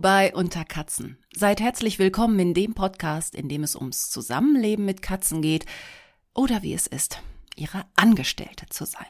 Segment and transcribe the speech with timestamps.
[0.00, 1.18] Bei Unter Katzen.
[1.34, 5.66] Seid herzlich willkommen in dem Podcast, in dem es ums Zusammenleben mit Katzen geht
[6.34, 7.20] oder wie es ist,
[7.56, 9.06] ihre Angestellte zu sein.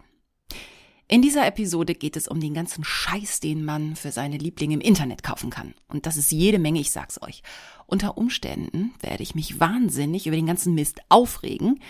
[1.06, 4.80] In dieser Episode geht es um den ganzen Scheiß, den man für seine Lieblinge im
[4.80, 5.74] Internet kaufen kann.
[5.88, 7.43] Und das ist jede Menge, ich sag's euch.
[7.87, 11.82] Unter Umständen werde ich mich wahnsinnig über den ganzen Mist aufregen.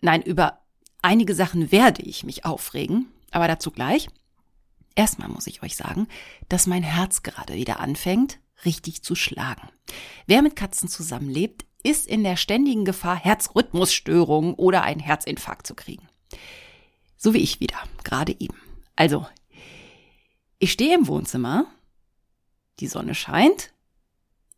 [0.00, 0.60] Nein, über
[1.00, 4.08] einige Sachen werde ich mich aufregen, aber dazu gleich.
[4.94, 6.08] Erstmal muss ich euch sagen,
[6.48, 9.68] dass mein Herz gerade wieder anfängt, richtig zu schlagen.
[10.26, 16.08] Wer mit Katzen zusammenlebt, ist in der ständigen Gefahr, Herzrhythmusstörungen oder einen Herzinfarkt zu kriegen.
[17.16, 18.56] So wie ich wieder, gerade eben.
[18.94, 19.26] Also,
[20.58, 21.66] ich stehe im Wohnzimmer,
[22.80, 23.72] die Sonne scheint,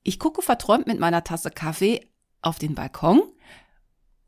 [0.03, 2.07] ich gucke verträumt mit meiner Tasse Kaffee
[2.43, 3.23] auf den Balkon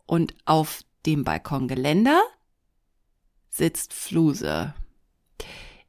[0.06, 2.22] und auf dem Balkongeländer
[3.50, 4.74] sitzt Fluse.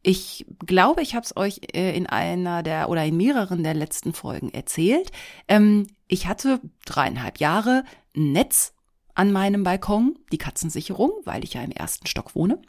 [0.04, 4.14] Ich glaube, ich habe es euch äh, in einer der oder in mehreren der letzten
[4.14, 5.12] Folgen erzählt.
[5.48, 7.84] Ähm, ich hatte dreieinhalb Jahre
[8.16, 8.74] ein Netz
[9.16, 12.62] an meinem Balkon, die Katzensicherung, weil ich ja im ersten Stock wohne.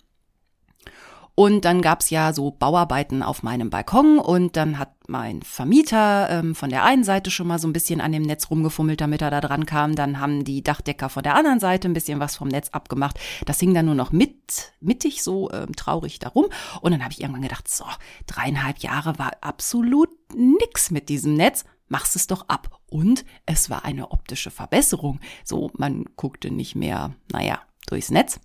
[1.39, 6.57] Und dann gab's ja so Bauarbeiten auf meinem Balkon und dann hat mein Vermieter ähm,
[6.57, 9.31] von der einen Seite schon mal so ein bisschen an dem Netz rumgefummelt, damit er
[9.31, 9.95] da dran kam.
[9.95, 13.21] Dann haben die Dachdecker von der anderen Seite ein bisschen was vom Netz abgemacht.
[13.47, 16.47] Das hing dann nur noch mit, mittig so ähm, traurig darum.
[16.81, 17.85] Und dann habe ich irgendwann gedacht, so,
[18.27, 21.65] dreieinhalb Jahre war absolut nix mit diesem Netz.
[21.87, 22.81] Machst es doch ab.
[22.91, 25.21] Und es war eine optische Verbesserung.
[25.45, 28.41] So, man guckte nicht mehr, naja, durchs Netz.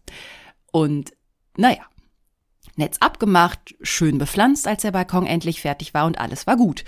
[0.72, 1.14] Und
[1.58, 1.82] naja,
[2.76, 6.84] Netz abgemacht, schön bepflanzt, als der Balkon endlich fertig war und alles war gut.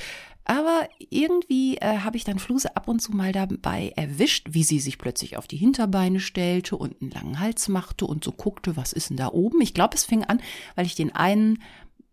[0.48, 4.80] Aber irgendwie äh, habe ich dann Fluse ab und zu mal dabei erwischt, wie sie
[4.80, 8.94] sich plötzlich auf die Hinterbeine stellte und einen langen Hals machte und so guckte, was
[8.94, 9.60] ist denn da oben?
[9.62, 10.40] Ich glaube, es fing an,
[10.76, 11.64] weil ich den einen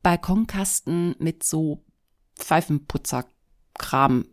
[0.02, 1.84] Balkonkasten mit so
[2.38, 4.24] Pfeifenputzerkram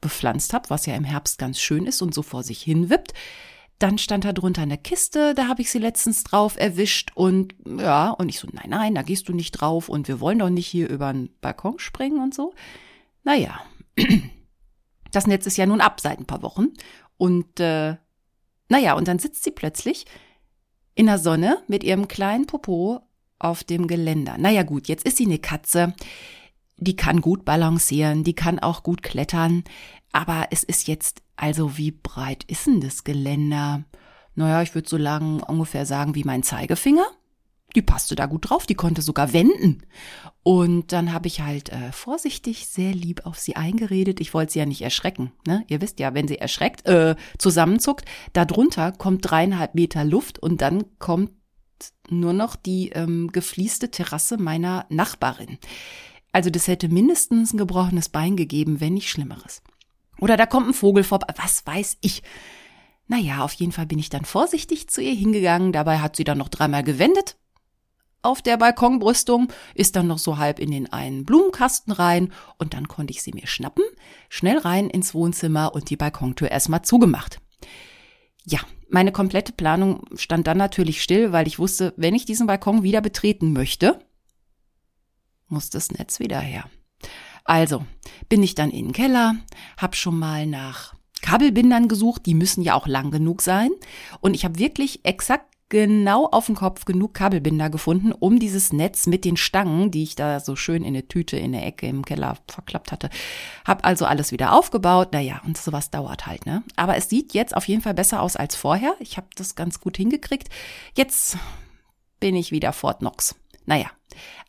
[0.00, 3.14] bepflanzt habe, was ja im Herbst ganz schön ist und so vor sich hin wippt.
[3.78, 8.10] Dann stand da drunter eine Kiste, da habe ich sie letztens drauf erwischt und ja,
[8.10, 10.66] und ich so, nein, nein, da gehst du nicht drauf und wir wollen doch nicht
[10.66, 12.54] hier über den Balkon springen und so.
[13.24, 13.60] Naja,
[15.10, 16.68] das Netz ist ja nun ab seit ein paar Wochen
[17.16, 17.96] und äh,
[18.68, 20.06] naja, und dann sitzt sie plötzlich
[20.94, 23.00] in der Sonne mit ihrem kleinen Popo
[23.38, 24.38] auf dem Geländer.
[24.38, 25.94] Naja gut, jetzt ist sie eine Katze,
[26.76, 29.64] die kann gut balancieren, die kann auch gut klettern,
[30.12, 33.84] aber es ist jetzt also wie breit ist denn das Geländer?
[34.34, 37.06] Naja, ich würde so lang ungefähr sagen wie mein Zeigefinger.
[37.74, 39.82] Die passte da gut drauf, die konnte sogar wenden.
[40.44, 44.20] Und dann habe ich halt äh, vorsichtig, sehr lieb auf sie eingeredet.
[44.20, 45.32] Ich wollte sie ja nicht erschrecken.
[45.46, 45.64] Ne?
[45.66, 50.84] Ihr wisst ja, wenn sie erschreckt, äh, zusammenzuckt, darunter kommt dreieinhalb Meter Luft und dann
[50.98, 51.32] kommt
[52.08, 55.58] nur noch die ähm, gefließte Terrasse meiner Nachbarin.
[56.30, 59.62] Also das hätte mindestens ein gebrochenes Bein gegeben, wenn nicht Schlimmeres.
[60.20, 62.22] Oder da kommt ein Vogel vorbei, was weiß ich.
[63.06, 65.72] Naja, auf jeden Fall bin ich dann vorsichtig zu ihr hingegangen.
[65.72, 67.36] Dabei hat sie dann noch dreimal gewendet
[68.24, 72.88] auf der Balkonbrüstung, ist dann noch so halb in den einen Blumenkasten rein und dann
[72.88, 73.84] konnte ich sie mir schnappen,
[74.28, 77.40] schnell rein ins Wohnzimmer und die Balkontür erstmal zugemacht.
[78.46, 82.82] Ja, meine komplette Planung stand dann natürlich still, weil ich wusste, wenn ich diesen Balkon
[82.82, 84.00] wieder betreten möchte,
[85.48, 86.64] muss das Netz wieder her.
[87.44, 87.84] Also
[88.28, 89.36] bin ich dann in den Keller,
[89.76, 93.70] hab schon mal nach Kabelbindern gesucht, die müssen ja auch lang genug sein.
[94.20, 99.06] Und ich habe wirklich exakt genau auf den Kopf genug Kabelbinder gefunden, um dieses Netz
[99.06, 102.04] mit den Stangen, die ich da so schön in der Tüte in der Ecke im
[102.04, 103.10] Keller verklappt hatte,
[103.64, 105.12] hab also alles wieder aufgebaut.
[105.12, 106.62] Naja, und sowas dauert halt, ne?
[106.76, 108.94] Aber es sieht jetzt auf jeden Fall besser aus als vorher.
[109.00, 110.48] Ich habe das ganz gut hingekriegt.
[110.96, 111.38] Jetzt
[112.20, 113.34] bin ich wieder Fort Knox.
[113.66, 113.90] Naja,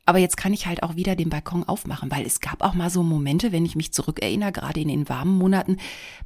[0.05, 2.89] aber jetzt kann ich halt auch wieder den Balkon aufmachen, weil es gab auch mal
[2.89, 5.77] so Momente, wenn ich mich zurückerinnere, gerade in den warmen Monaten,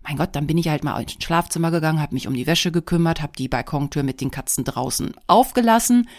[0.03, 2.71] mein Gott, dann bin ich halt mal ins Schlafzimmer gegangen, habe mich um die Wäsche
[2.71, 6.09] gekümmert, habe die Balkontür mit den Katzen draußen aufgelassen.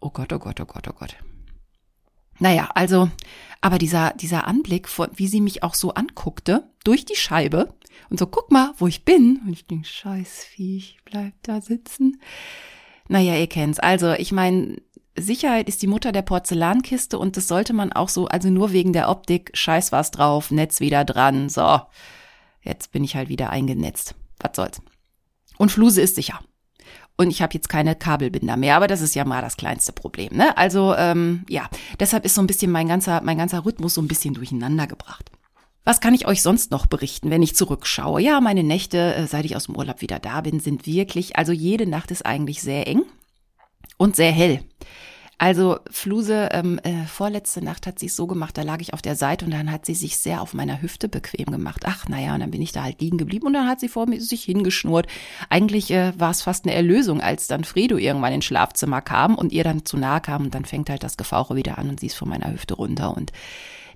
[0.00, 1.16] Oh Gott, oh Gott, oh Gott, oh Gott.
[2.38, 3.10] Naja, also,
[3.60, 7.74] aber dieser, dieser Anblick, wie sie mich auch so anguckte, durch die Scheibe
[8.10, 9.40] und so, guck mal, wo ich bin.
[9.46, 12.20] Und ich denke, scheiß Viech, bleib da sitzen.
[13.08, 13.78] Naja, ihr kennt's.
[13.78, 14.76] Also, ich meine,
[15.16, 18.92] Sicherheit ist die Mutter der Porzellankiste und das sollte man auch so, also nur wegen
[18.92, 21.80] der Optik, scheiß was drauf, Netz wieder dran, so.
[22.62, 24.14] Jetzt bin ich halt wieder eingenetzt.
[24.40, 24.82] Was soll's.
[25.56, 26.40] Und Fluse ist sicher.
[27.16, 30.36] Und ich habe jetzt keine Kabelbinder mehr, aber das ist ja mal das kleinste Problem.
[30.36, 30.56] Ne?
[30.56, 31.68] Also ähm, ja,
[31.98, 35.30] deshalb ist so ein bisschen mein ganzer, mein ganzer Rhythmus so ein bisschen durcheinander gebracht.
[35.84, 38.20] Was kann ich euch sonst noch berichten, wenn ich zurückschaue?
[38.20, 41.52] Ja, meine Nächte, äh, seit ich aus dem Urlaub wieder da bin, sind wirklich, also
[41.52, 43.04] jede Nacht ist eigentlich sehr eng
[43.96, 44.60] und sehr hell.
[45.38, 49.02] Also Fluse, ähm, äh, vorletzte Nacht hat sie es so gemacht, da lag ich auf
[49.02, 51.82] der Seite und dann hat sie sich sehr auf meiner Hüfte bequem gemacht.
[51.84, 54.06] Ach, naja, und dann bin ich da halt liegen geblieben und dann hat sie vor
[54.06, 55.08] mir sich hingeschnurrt.
[55.50, 59.52] Eigentlich äh, war es fast eine Erlösung, als dann Fredo irgendwann ins Schlafzimmer kam und
[59.52, 62.06] ihr dann zu nahe kam und dann fängt halt das Gefauche wieder an und sie
[62.06, 63.30] ist von meiner Hüfte runter und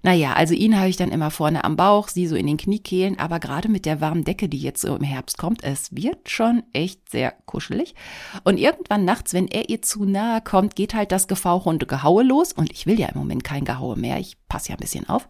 [0.03, 3.19] naja, also ihn habe ich dann immer vorne am Bauch, sie so in den Kniekehlen,
[3.19, 6.63] aber gerade mit der warmen Decke, die jetzt so im Herbst kommt, es wird schon
[6.73, 7.95] echt sehr kuschelig.
[8.45, 12.53] Und irgendwann nachts, wenn er ihr zu nahe kommt, geht halt das Gefauche Gehaue los.
[12.53, 15.29] Und ich will ja im Moment kein Gehaue mehr, ich passe ja ein bisschen auf.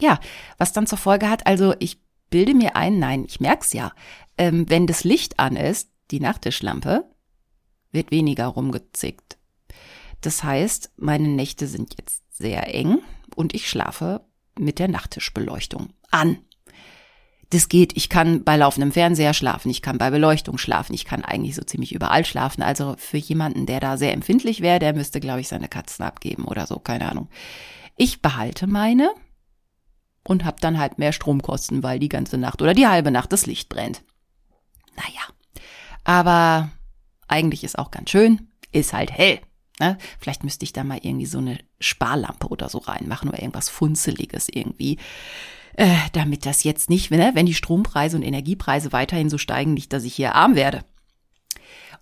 [0.00, 0.18] Ja,
[0.58, 2.00] was dann zur Folge hat, also ich
[2.30, 3.92] bilde mir ein, nein, ich merk's ja,
[4.36, 7.08] ähm, wenn das Licht an ist, die Nachttischlampe,
[7.92, 9.38] wird weniger rumgezickt.
[10.20, 12.98] Das heißt, meine Nächte sind jetzt sehr eng
[13.34, 14.20] und ich schlafe
[14.58, 16.38] mit der Nachttischbeleuchtung an.
[17.50, 17.96] Das geht.
[17.96, 21.62] Ich kann bei laufendem Fernseher schlafen, ich kann bei Beleuchtung schlafen, ich kann eigentlich so
[21.62, 22.62] ziemlich überall schlafen.
[22.62, 26.44] Also für jemanden, der da sehr empfindlich wäre, der müsste, glaube ich, seine Katzen abgeben
[26.44, 27.28] oder so, keine Ahnung.
[27.96, 29.10] Ich behalte meine
[30.24, 33.46] und habe dann halt mehr Stromkosten, weil die ganze Nacht oder die halbe Nacht das
[33.46, 34.02] Licht brennt.
[34.96, 35.22] Naja,
[36.02, 36.70] aber
[37.28, 39.40] eigentlich ist auch ganz schön, ist halt hell.
[39.80, 39.98] Ne?
[40.18, 44.48] Vielleicht müsste ich da mal irgendwie so eine Sparlampe oder so reinmachen oder irgendwas Funzeliges
[44.50, 44.98] irgendwie.
[45.76, 49.92] Äh, damit das jetzt nicht, ne, wenn die Strompreise und Energiepreise weiterhin so steigen, nicht,
[49.92, 50.84] dass ich hier arm werde.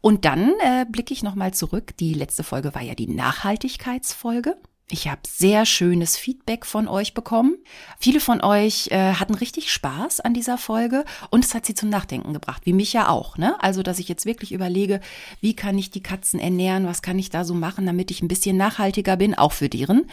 [0.02, 1.96] Und dann äh, blicke ich nochmal zurück.
[1.96, 4.56] Die letzte Folge war ja die Nachhaltigkeitsfolge.
[4.92, 7.56] Ich habe sehr schönes Feedback von euch bekommen.
[7.98, 11.88] Viele von euch äh, hatten richtig Spaß an dieser Folge und es hat sie zum
[11.88, 13.38] Nachdenken gebracht, wie mich ja auch.
[13.38, 13.56] Ne?
[13.62, 15.00] Also, dass ich jetzt wirklich überlege,
[15.40, 18.28] wie kann ich die Katzen ernähren, was kann ich da so machen, damit ich ein
[18.28, 20.10] bisschen nachhaltiger bin, auch für deren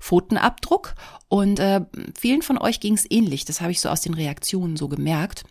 [0.00, 0.94] Pfotenabdruck.
[1.28, 1.82] Und äh,
[2.18, 3.44] vielen von euch ging es ähnlich.
[3.44, 5.44] Das habe ich so aus den Reaktionen so gemerkt.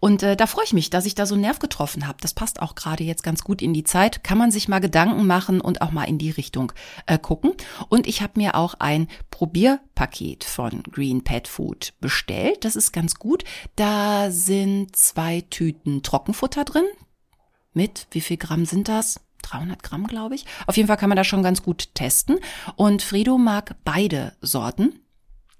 [0.00, 2.18] Und äh, da freue ich mich, dass ich da so einen Nerv getroffen habe.
[2.20, 4.24] Das passt auch gerade jetzt ganz gut in die Zeit.
[4.24, 6.72] Kann man sich mal Gedanken machen und auch mal in die Richtung
[7.06, 7.52] äh, gucken.
[7.88, 12.64] Und ich habe mir auch ein Probierpaket von Green Pet Food bestellt.
[12.64, 13.44] Das ist ganz gut.
[13.76, 16.84] Da sind zwei Tüten Trockenfutter drin.
[17.72, 19.20] Mit, wie viel Gramm sind das?
[19.42, 20.46] 300 Gramm, glaube ich.
[20.66, 22.38] Auf jeden Fall kann man das schon ganz gut testen.
[22.76, 25.03] Und Fredo mag beide Sorten.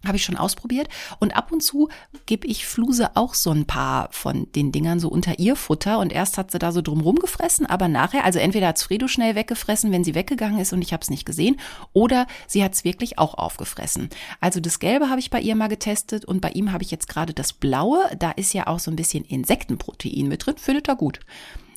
[0.06, 0.88] Habe ich schon ausprobiert.
[1.18, 1.88] Und ab und zu
[2.26, 5.98] gebe ich Fluse auch so ein paar von den Dingern so unter ihr Futter.
[5.98, 9.34] Und erst hat sie da so drumrum gefressen, aber nachher, also entweder hat Fredo schnell
[9.34, 11.58] weggefressen, wenn sie weggegangen ist und ich habe es nicht gesehen,
[11.92, 14.10] oder sie hat es wirklich auch aufgefressen.
[14.40, 17.08] Also das Gelbe habe ich bei ihr mal getestet und bei ihm habe ich jetzt
[17.08, 17.98] gerade das Blaue.
[18.18, 20.56] Da ist ja auch so ein bisschen Insektenprotein mit drin.
[20.58, 21.20] Findet er gut.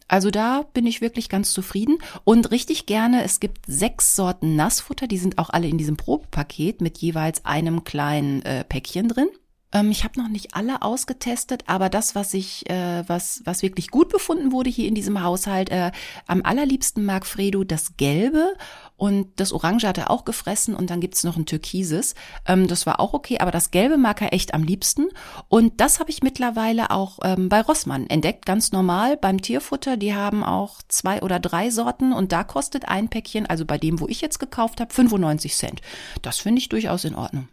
[0.07, 3.23] Also da bin ich wirklich ganz zufrieden und richtig gerne.
[3.23, 7.83] Es gibt sechs Sorten Nassfutter, die sind auch alle in diesem Probepaket mit jeweils einem
[7.83, 9.27] kleinen äh, Päckchen drin.
[9.73, 13.89] Ähm, ich habe noch nicht alle ausgetestet, aber das, was ich, äh, was, was wirklich
[13.89, 15.91] gut befunden wurde hier in diesem Haushalt, äh,
[16.25, 18.53] am allerliebsten mag Fredo das Gelbe
[18.97, 22.15] und das Orange hat er auch gefressen und dann gibt's noch ein Türkises.
[22.47, 25.07] Ähm, das war auch okay, aber das Gelbe mag er echt am liebsten.
[25.47, 29.97] Und das habe ich mittlerweile auch ähm, bei Rossmann entdeckt, ganz normal beim Tierfutter.
[29.97, 33.99] Die haben auch zwei oder drei Sorten und da kostet ein Päckchen, also bei dem,
[33.99, 35.81] wo ich jetzt gekauft habe, 95 Cent.
[36.23, 37.47] Das finde ich durchaus in Ordnung.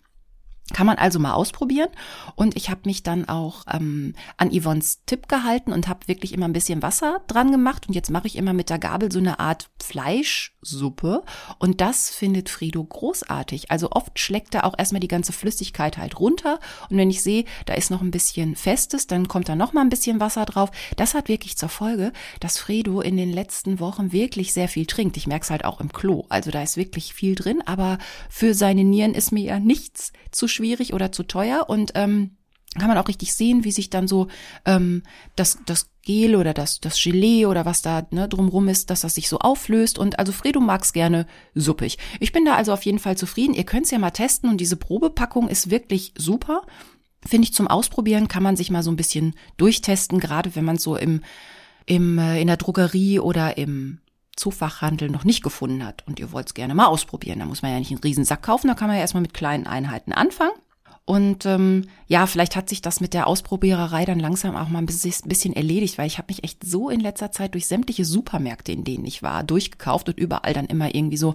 [0.73, 1.91] Kann man also mal ausprobieren.
[2.37, 6.49] Und ich habe mich dann auch ähm, an Yvonnes Tipp gehalten und habe wirklich immer
[6.49, 7.87] ein bisschen Wasser dran gemacht.
[7.87, 11.23] Und jetzt mache ich immer mit der Gabel so eine Art Fleischsuppe.
[11.59, 13.71] Und das findet Frido großartig.
[13.71, 16.59] Also oft schlägt er auch erstmal die ganze Flüssigkeit halt runter.
[16.89, 19.83] Und wenn ich sehe, da ist noch ein bisschen Festes, dann kommt da noch mal
[19.83, 20.71] ein bisschen Wasser drauf.
[20.97, 25.19] Das hat wirklich zur Folge, dass Fredo in den letzten Wochen wirklich sehr viel trinkt.
[25.19, 26.25] Ich merke es halt auch im Klo.
[26.31, 27.63] Also da ist wirklich viel drin.
[27.67, 27.99] Aber
[28.31, 32.37] für seine Nieren ist mir ja nichts zu schwierig oder zu teuer und ähm,
[32.79, 34.29] kann man auch richtig sehen, wie sich dann so
[34.65, 35.03] ähm,
[35.37, 39.15] das, das Gel oder das, das Gelee oder was da ne, drumrum ist, dass das
[39.15, 39.99] sich so auflöst.
[39.99, 41.99] Und also Fredo mag's gerne suppig.
[42.21, 43.55] Ich bin da also auf jeden Fall zufrieden.
[43.55, 46.63] Ihr könnt's ja mal testen und diese Probepackung ist wirklich super.
[47.25, 50.77] Finde ich zum Ausprobieren, kann man sich mal so ein bisschen durchtesten, gerade wenn man
[50.77, 51.23] so im,
[51.87, 53.99] im, äh, in der Drogerie oder im
[54.37, 57.39] Zoofachhandel noch nicht gefunden hat und ihr wollt es gerne mal ausprobieren.
[57.39, 59.35] Da muss man ja nicht einen riesen Sack kaufen, da kann man ja erstmal mit
[59.35, 60.55] kleinen Einheiten anfangen.
[61.07, 64.87] Und ähm, ja, vielleicht hat sich das mit der Ausprobiererei dann langsam auch mal ein
[64.87, 68.85] bisschen erledigt, weil ich habe mich echt so in letzter Zeit durch sämtliche Supermärkte, in
[68.85, 71.35] denen ich war, durchgekauft und überall dann immer irgendwie so,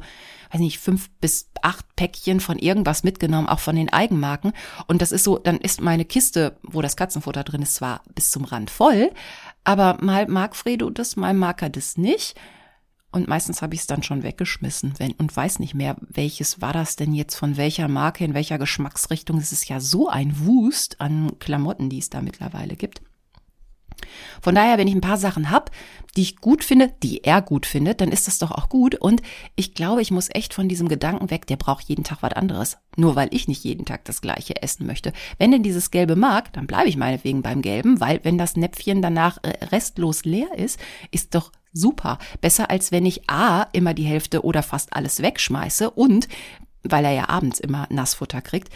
[0.51, 4.53] weiß nicht, fünf bis acht Päckchen von irgendwas mitgenommen, auch von den Eigenmarken.
[4.88, 8.32] Und das ist so, dann ist meine Kiste, wo das Katzenfutter drin ist, zwar bis
[8.32, 9.12] zum Rand voll,
[9.63, 12.36] aber mal mag Fredo das, mal mag er das nicht.
[13.12, 16.74] Und meistens habe ich es dann schon weggeschmissen wenn, und weiß nicht mehr, welches war
[16.74, 19.38] das denn jetzt von welcher Marke, in welcher Geschmacksrichtung.
[19.39, 23.01] Es ist ja so ein Wust an Klamotten, die es da mittlerweile gibt.
[24.42, 25.72] Von daher, wenn ich ein paar Sachen hab,
[26.16, 28.96] die ich gut finde, die er gut findet, dann ist das doch auch gut.
[28.96, 29.22] Und
[29.56, 32.78] ich glaube, ich muss echt von diesem Gedanken weg, der braucht jeden Tag was anderes.
[32.96, 35.13] Nur weil ich nicht jeden Tag das gleiche essen möchte.
[35.38, 39.01] Wenn denn dieses Gelbe mag, dann bleibe ich meinetwegen beim Gelben, weil wenn das Näpfchen
[39.01, 40.80] danach äh, restlos leer ist,
[41.12, 42.18] ist doch super.
[42.42, 46.28] Besser als wenn ich A immer die Hälfte oder fast alles wegschmeiße und
[46.84, 48.70] weil er ja abends immer Nassfutter kriegt.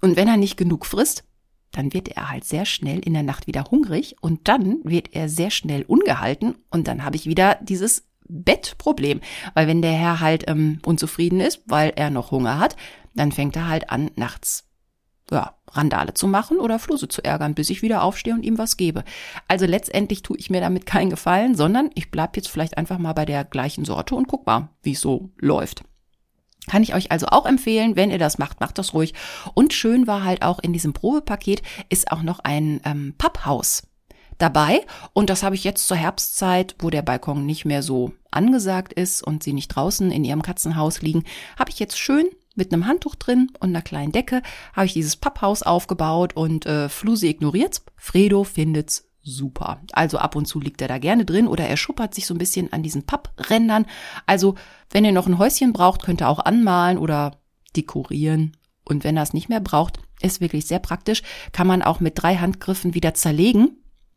[0.00, 1.24] Und wenn er nicht genug frisst,
[1.70, 5.28] dann wird er halt sehr schnell in der Nacht wieder hungrig und dann wird er
[5.28, 9.20] sehr schnell ungehalten und dann habe ich wieder dieses Bettproblem.
[9.54, 12.76] Weil wenn der Herr halt ähm, unzufrieden ist, weil er noch Hunger hat,
[13.14, 14.64] dann fängt er halt an, nachts
[15.32, 18.76] ja, Randale zu machen oder Fluse zu ärgern, bis ich wieder aufstehe und ihm was
[18.76, 19.04] gebe.
[19.48, 23.12] Also letztendlich tue ich mir damit keinen Gefallen, sondern ich bleib jetzt vielleicht einfach mal
[23.14, 25.82] bei der gleichen Sorte und guck mal, wie es so läuft.
[26.68, 29.14] Kann ich euch also auch empfehlen, wenn ihr das macht, macht das ruhig.
[29.54, 33.82] Und schön war halt auch in diesem Probepaket ist auch noch ein ähm, Papphaus
[34.38, 34.80] dabei.
[35.12, 39.22] Und das habe ich jetzt zur Herbstzeit, wo der Balkon nicht mehr so angesagt ist
[39.22, 41.24] und sie nicht draußen in ihrem Katzenhaus liegen,
[41.58, 44.42] habe ich jetzt schön mit einem Handtuch drin und einer kleinen Decke
[44.74, 47.84] habe ich dieses Papphaus aufgebaut und äh, Fluse ignoriert's.
[47.96, 49.80] Fredo findet's super.
[49.92, 52.38] Also ab und zu liegt er da gerne drin oder er schuppert sich so ein
[52.38, 53.86] bisschen an diesen Papprändern.
[54.26, 54.56] Also
[54.90, 57.38] wenn ihr noch ein Häuschen braucht, könnt ihr auch anmalen oder
[57.76, 58.56] dekorieren.
[58.84, 62.20] Und wenn er es nicht mehr braucht, ist wirklich sehr praktisch, kann man auch mit
[62.20, 63.76] drei Handgriffen wieder zerlegen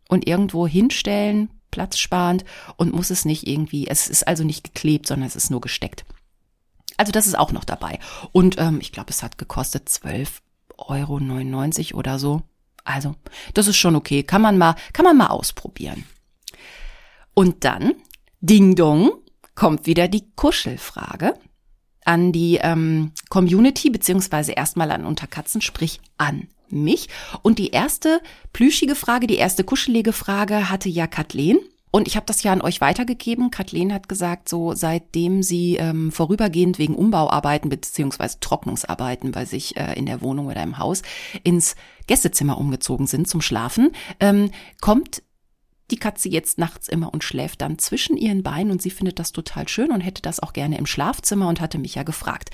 [0.10, 2.46] und irgendwo hinstellen, platzsparend
[2.78, 6.06] und muss es nicht irgendwie, es ist also nicht geklebt, sondern es ist nur gesteckt.
[6.98, 8.00] Also das ist auch noch dabei.
[8.32, 12.42] Und ähm, ich glaube, es hat gekostet 12,99 Euro oder so.
[12.84, 13.16] Also,
[13.54, 14.24] das ist schon okay.
[14.24, 16.06] Kann man mal, kann man mal ausprobieren.
[17.34, 17.94] Und dann,
[18.40, 19.12] Ding Dong,
[19.56, 21.34] kommt wieder die Kuschelfrage
[22.06, 27.10] an die ähm, Community, beziehungsweise erstmal an Unterkatzen, sprich an mich.
[27.42, 28.22] Und die erste
[28.54, 31.58] plüschige Frage, die erste kuschelige Frage hatte ja Kathleen.
[31.96, 33.52] Und ich habe das ja an euch weitergegeben.
[33.52, 39.94] Kathleen hat gesagt, so seitdem sie ähm, vorübergehend wegen Umbauarbeiten beziehungsweise Trocknungsarbeiten bei sich äh,
[39.94, 41.04] in der Wohnung oder im Haus
[41.46, 45.24] ins Gästezimmer umgezogen sind zum Schlafen, ähm, kommt
[45.90, 49.32] die Katze jetzt nachts immer und schläft dann zwischen ihren Beinen und sie findet das
[49.32, 52.50] total schön und hätte das auch gerne im Schlafzimmer und hatte mich ja gefragt.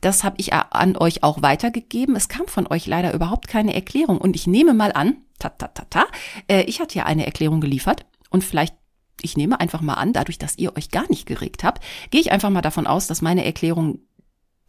[0.00, 2.16] Das habe ich an euch auch weitergegeben.
[2.16, 5.66] Es kam von euch leider überhaupt keine Erklärung und ich nehme mal an, ta ta
[5.68, 6.06] ta ta,
[6.48, 8.74] äh, ich hatte ja eine Erklärung geliefert und vielleicht
[9.22, 12.32] ich nehme einfach mal an, dadurch, dass ihr euch gar nicht geregt habt, gehe ich
[12.32, 14.00] einfach mal davon aus, dass meine Erklärung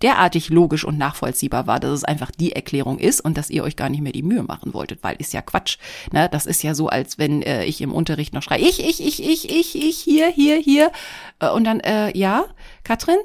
[0.01, 3.75] derartig logisch und nachvollziehbar war, dass es einfach die Erklärung ist und dass ihr euch
[3.75, 5.77] gar nicht mehr die Mühe machen wolltet, weil ist ja Quatsch.
[6.12, 6.30] Ne?
[6.30, 9.24] Das ist ja so, als wenn äh, ich im Unterricht noch schreie, ich, ich, ich,
[9.24, 10.92] ich, ich, ich, hier, hier, hier.
[11.39, 12.46] Äh, und dann, äh, ja,
[12.84, 13.18] Katrin,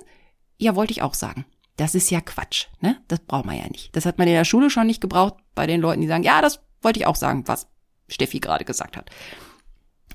[0.59, 1.45] ja, wollte ich auch sagen.
[1.77, 2.99] Das ist ja Quatsch, ne?
[3.09, 3.95] Das braucht man ja nicht.
[3.97, 6.41] Das hat man in der Schule schon nicht gebraucht bei den Leuten, die sagen, ja,
[6.41, 7.67] das wollte ich auch sagen, was
[8.09, 9.11] Steffi gerade gesagt hat.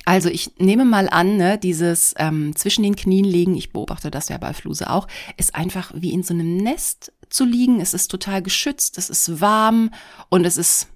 [0.07, 4.29] Also ich nehme mal an, ne, dieses ähm, zwischen den Knien liegen, ich beobachte das
[4.29, 7.81] ja bei Fluse auch, ist einfach wie in so einem Nest zu liegen.
[7.81, 9.91] Es ist total geschützt, es ist warm
[10.29, 10.87] und es ist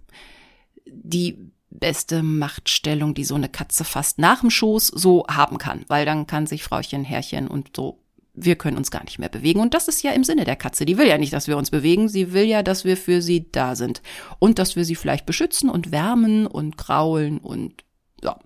[0.85, 1.37] die
[1.69, 6.25] beste Machtstellung, die so eine Katze fast nach dem Schoß so haben kann, weil dann
[6.25, 7.97] kann sich Frauchen, Herrchen und so
[8.33, 9.59] wir können uns gar nicht mehr bewegen.
[9.59, 10.85] Und das ist ja im Sinne der Katze.
[10.85, 12.07] Die will ja nicht, dass wir uns bewegen.
[12.07, 14.01] Sie will ja, dass wir für sie da sind.
[14.39, 17.83] Und dass wir sie vielleicht beschützen und wärmen und kraulen und
[18.23, 18.39] ja.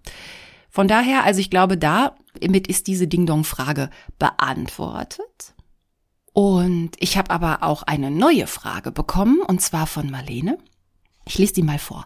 [0.76, 3.90] Von daher, also ich glaube, damit ist diese Ding-Dong-Frage
[4.20, 5.56] beantwortet.
[6.34, 10.58] Und ich habe aber auch eine neue Frage bekommen, und zwar von Marlene.
[11.26, 12.06] Ich lese die mal vor.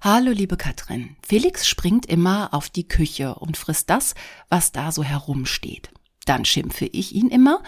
[0.00, 1.16] Hallo, liebe Katrin.
[1.20, 4.14] Felix springt immer auf die Küche und frisst das,
[4.48, 5.90] was da so herumsteht.
[6.24, 7.62] Dann schimpfe ich ihn immer,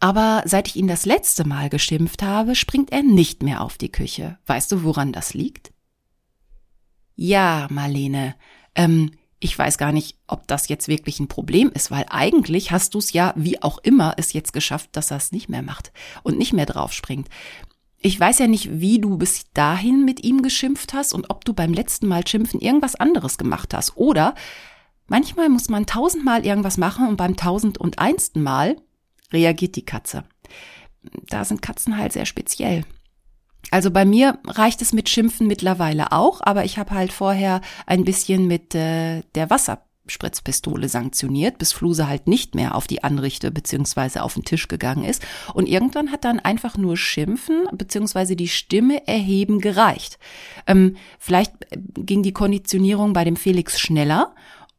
[0.00, 3.92] aber seit ich ihn das letzte Mal geschimpft habe, springt er nicht mehr auf die
[3.92, 4.38] Küche.
[4.46, 5.70] Weißt du, woran das liegt?
[7.14, 8.36] Ja, Marlene,
[8.74, 9.10] ähm,
[9.42, 12.98] ich weiß gar nicht, ob das jetzt wirklich ein Problem ist, weil eigentlich hast du
[12.98, 16.38] es ja, wie auch immer, es jetzt geschafft, dass er es nicht mehr macht und
[16.38, 17.28] nicht mehr draufspringt.
[17.98, 21.54] Ich weiß ja nicht, wie du bis dahin mit ihm geschimpft hast und ob du
[21.54, 23.96] beim letzten Mal schimpfen irgendwas anderes gemacht hast.
[23.96, 24.36] Oder
[25.08, 28.76] manchmal muss man tausendmal irgendwas machen und beim tausend und einsten Mal
[29.32, 30.22] reagiert die Katze.
[31.28, 32.84] Da sind Katzen halt sehr speziell.
[33.70, 38.04] Also bei mir reicht es mit Schimpfen mittlerweile auch, aber ich habe halt vorher ein
[38.04, 44.22] bisschen mit äh, der Wasserspritzpistole sanktioniert, bis Fluse halt nicht mehr auf die Anrichte beziehungsweise
[44.22, 45.22] auf den Tisch gegangen ist.
[45.54, 50.18] Und irgendwann hat dann einfach nur Schimpfen beziehungsweise die Stimme erheben gereicht.
[50.66, 51.52] Ähm, vielleicht
[51.94, 54.34] ging die Konditionierung bei dem Felix schneller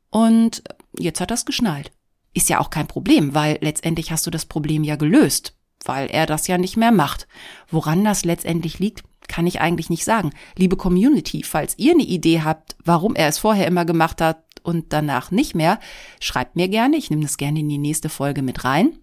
[0.09, 0.61] und
[0.99, 1.91] jetzt hat das geschnallt.
[2.35, 6.25] Ist ja auch kein Problem, weil letztendlich hast du das Problem ja gelöst weil er
[6.25, 7.27] das ja nicht mehr macht.
[7.69, 10.31] Woran das letztendlich liegt, kann ich eigentlich nicht sagen.
[10.57, 14.93] Liebe Community, falls ihr eine Idee habt, warum er es vorher immer gemacht hat und
[14.93, 15.79] danach nicht mehr,
[16.19, 16.97] schreibt mir gerne.
[16.97, 18.97] Ich nehme das gerne in die nächste Folge mit rein.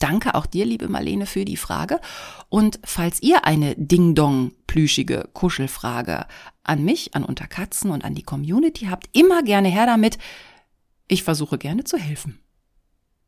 [0.00, 2.00] Danke auch dir, liebe Marlene, für die Frage.
[2.48, 6.26] Und falls ihr eine Ding-Dong plüschige Kuschelfrage
[6.62, 10.18] an mich, an Unterkatzen und an die Community habt, immer gerne her damit.
[11.06, 12.40] Ich versuche gerne zu helfen.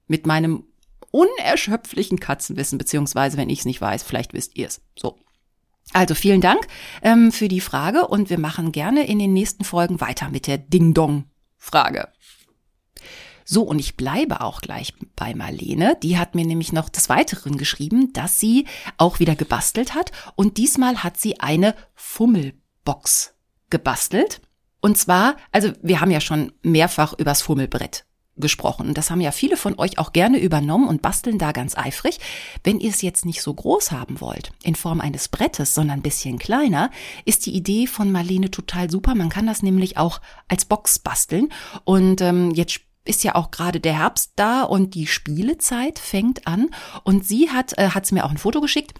[0.07, 0.65] Mit meinem
[1.17, 4.83] unerschöpflichen Katzenwissen, beziehungsweise wenn ich es nicht weiß, vielleicht wisst ihr es.
[4.99, 5.19] So.
[5.93, 6.67] Also vielen Dank
[7.01, 10.59] ähm, für die Frage und wir machen gerne in den nächsten Folgen weiter mit der
[10.59, 12.09] Ding-Dong-Frage.
[13.45, 15.97] So, und ich bleibe auch gleich bei Marlene.
[16.03, 18.67] Die hat mir nämlich noch des Weiteren geschrieben, dass sie
[18.99, 20.11] auch wieder gebastelt hat.
[20.35, 23.37] Und diesmal hat sie eine Fummelbox
[23.71, 24.41] gebastelt.
[24.81, 28.06] Und zwar, also wir haben ja schon mehrfach übers Fummelbrett
[28.37, 28.89] gesprochen.
[28.89, 32.19] Und das haben ja viele von euch auch gerne übernommen und basteln da ganz eifrig.
[32.65, 36.03] Wenn ihr es jetzt nicht so groß haben wollt, in Form eines Brettes, sondern ein
[36.03, 36.91] bisschen kleiner,
[37.25, 39.15] ist die Idee von Marlene total super.
[39.15, 41.49] Man kann das nämlich auch als Box basteln.
[41.85, 46.71] Und ähm, jetzt ist ja auch gerade der Herbst da und die Spielezeit fängt an.
[47.05, 48.95] Und sie hat, äh, hat mir auch ein Foto geschickt.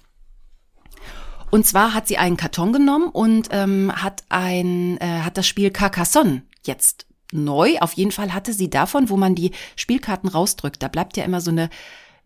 [1.51, 5.71] Und zwar hat sie einen Karton genommen und ähm, hat ein, äh, hat das Spiel
[5.71, 7.79] Carcassonne jetzt neu.
[7.81, 10.83] Auf jeden Fall hatte sie davon, wo man die Spielkarten rausdrückt.
[10.83, 11.71] Da bleibt ja immer so eine,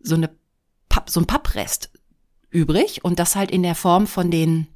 [0.00, 0.30] so eine
[0.88, 1.90] Papp, so ein Papprest
[2.50, 4.66] übrig und das halt in der Form von den,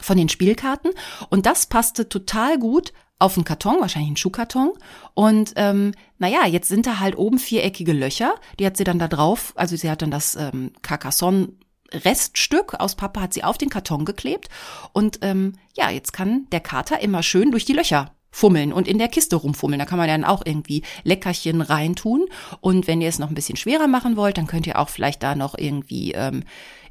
[0.00, 0.90] von den Spielkarten.
[1.30, 4.72] Und das passte total gut auf einen Karton, wahrscheinlich einen Schuhkarton.
[5.14, 8.34] Und ähm, naja, jetzt sind da halt oben viereckige Löcher.
[8.58, 11.52] Die hat sie dann da drauf, also sie hat dann das ähm, Carcassonne
[11.92, 14.48] Reststück aus Pappe hat sie auf den Karton geklebt.
[14.92, 18.98] Und ähm, ja, jetzt kann der Kater immer schön durch die Löcher fummeln und in
[18.98, 19.78] der Kiste rumfummeln.
[19.78, 22.26] Da kann man dann auch irgendwie Leckerchen reintun.
[22.60, 25.22] Und wenn ihr es noch ein bisschen schwerer machen wollt, dann könnt ihr auch vielleicht
[25.22, 26.42] da noch irgendwie ähm,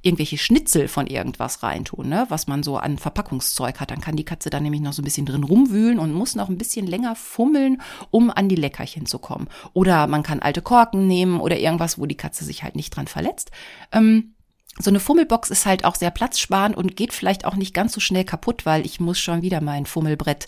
[0.02, 2.26] irgendwelche Schnitzel von irgendwas reintun, ne?
[2.30, 3.92] was man so an Verpackungszeug hat.
[3.92, 6.48] Dann kann die Katze da nämlich noch so ein bisschen drin rumwühlen und muss noch
[6.48, 9.50] ein bisschen länger fummeln, um an die Leckerchen zu kommen.
[9.74, 13.08] Oder man kann alte Korken nehmen oder irgendwas, wo die Katze sich halt nicht dran
[13.08, 13.52] verletzt.
[13.92, 14.33] Ähm,
[14.80, 18.00] so eine Fummelbox ist halt auch sehr platzsparend und geht vielleicht auch nicht ganz so
[18.00, 20.48] schnell kaputt, weil ich muss schon wieder mein Fummelbrett,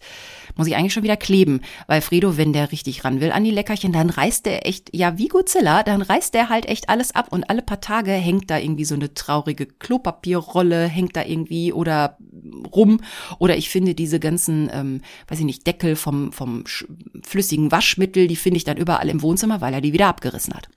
[0.56, 1.62] muss ich eigentlich schon wieder kleben.
[1.86, 5.20] Weil Fredo, wenn der richtig ran will an die Leckerchen, dann reißt der echt, ja
[5.20, 8.58] wie Godzilla, dann reißt der halt echt alles ab und alle paar Tage hängt da
[8.58, 12.18] irgendwie so eine traurige Klopapierrolle, hängt da irgendwie oder
[12.74, 13.02] rum.
[13.38, 16.64] Oder ich finde diese ganzen, ähm, weiß ich nicht, Deckel vom, vom
[17.24, 20.68] flüssigen Waschmittel, die finde ich dann überall im Wohnzimmer, weil er die wieder abgerissen hat.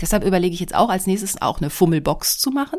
[0.00, 2.78] Deshalb überlege ich jetzt auch als nächstes auch eine Fummelbox zu machen.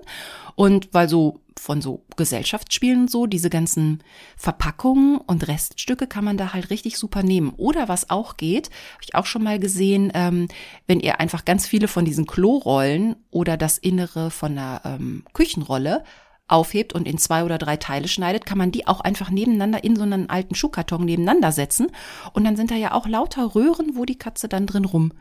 [0.55, 4.03] Und weil so von so Gesellschaftsspielen so, diese ganzen
[4.35, 7.53] Verpackungen und Reststücke kann man da halt richtig super nehmen.
[7.55, 10.47] Oder was auch geht, habe ich auch schon mal gesehen, ähm,
[10.87, 16.03] wenn ihr einfach ganz viele von diesen Klorollen oder das Innere von einer ähm, Küchenrolle
[16.47, 19.95] aufhebt und in zwei oder drei Teile schneidet, kann man die auch einfach nebeneinander in
[19.95, 21.87] so einen alten Schuhkarton nebeneinander setzen.
[22.33, 25.13] Und dann sind da ja auch lauter Röhren, wo die Katze dann drin rum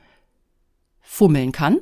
[1.14, 1.78] fummeln kann.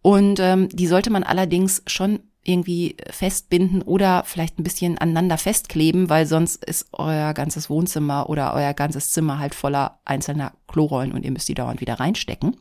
[0.00, 6.08] Und ähm, die sollte man allerdings schon irgendwie festbinden oder vielleicht ein bisschen aneinander festkleben,
[6.08, 11.24] weil sonst ist euer ganzes Wohnzimmer oder euer ganzes Zimmer halt voller einzelner Klorollen und
[11.26, 12.56] ihr müsst die dauernd wieder reinstecken.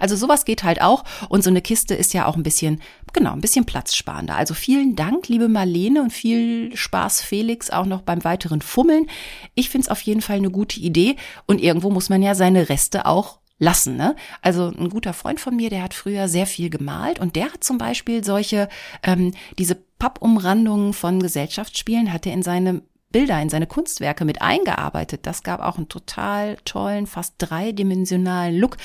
[0.00, 2.80] Also sowas geht halt auch und so eine Kiste ist ja auch ein bisschen,
[3.12, 4.34] genau, ein bisschen platzsparender.
[4.34, 9.06] Also vielen Dank, liebe Marlene und viel Spaß, Felix, auch noch beim weiteren Fummeln.
[9.54, 11.14] Ich finde es auf jeden Fall eine gute Idee
[11.46, 13.96] und irgendwo muss man ja seine Reste auch lassen.
[13.96, 14.14] Ne?
[14.42, 17.64] Also ein guter Freund von mir, der hat früher sehr viel gemalt und der hat
[17.64, 18.68] zum Beispiel solche,
[19.02, 25.20] ähm, diese Pappumrandungen von Gesellschaftsspielen hat er in seine Bilder, in seine Kunstwerke mit eingearbeitet.
[25.26, 28.76] Das gab auch einen total tollen, fast dreidimensionalen Look.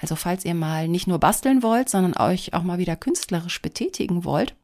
[0.00, 4.24] Also falls ihr mal nicht nur basteln wollt, sondern euch auch mal wieder künstlerisch betätigen
[4.24, 4.54] wollt,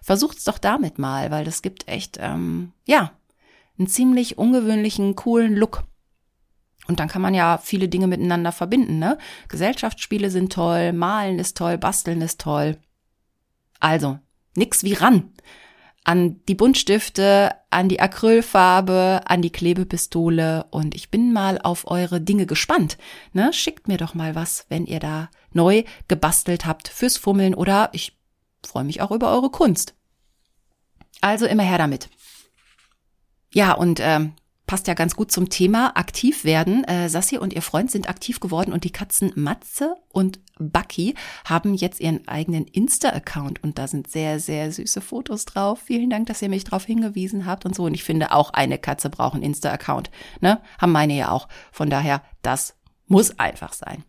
[0.00, 3.12] versucht's doch damit mal, weil das gibt echt, ähm, ja,
[3.78, 5.82] einen ziemlich ungewöhnlichen, coolen Look.
[6.88, 9.18] Und dann kann man ja viele Dinge miteinander verbinden, ne?
[9.48, 12.76] Gesellschaftsspiele sind toll, malen ist toll, basteln ist toll.
[13.78, 14.18] Also,
[14.56, 15.32] nix wie ran.
[16.04, 22.20] An die Buntstifte, an die Acrylfarbe, an die Klebepistole und ich bin mal auf eure
[22.20, 22.98] Dinge gespannt.
[23.32, 23.52] Ne?
[23.52, 28.18] Schickt mir doch mal was, wenn ihr da neu gebastelt habt fürs Fummeln oder ich
[28.66, 29.94] freue mich auch über eure Kunst.
[31.20, 32.08] Also immer her damit.
[33.54, 34.32] Ja, und ähm,
[34.66, 36.84] passt ja ganz gut zum Thema aktiv werden.
[36.84, 41.74] Äh, Sassi und ihr Freund sind aktiv geworden und die Katzen Matze und Bucky haben
[41.74, 45.80] jetzt ihren eigenen Insta-Account und da sind sehr, sehr süße Fotos drauf.
[45.84, 47.84] Vielen Dank, dass ihr mich darauf hingewiesen habt und so.
[47.84, 50.10] Und ich finde, auch eine Katze braucht einen Insta-Account.
[50.40, 50.60] Ne?
[50.78, 51.48] Haben meine ja auch.
[51.72, 54.04] Von daher, das muss einfach sein.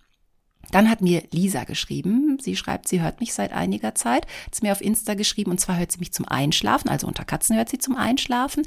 [0.73, 2.39] Dann hat mir Lisa geschrieben.
[2.41, 4.25] Sie schreibt, sie hört mich seit einiger Zeit.
[4.47, 6.89] Hat mir auf Insta geschrieben und zwar hört sie mich zum Einschlafen.
[6.89, 8.65] Also unter Katzen hört sie zum Einschlafen.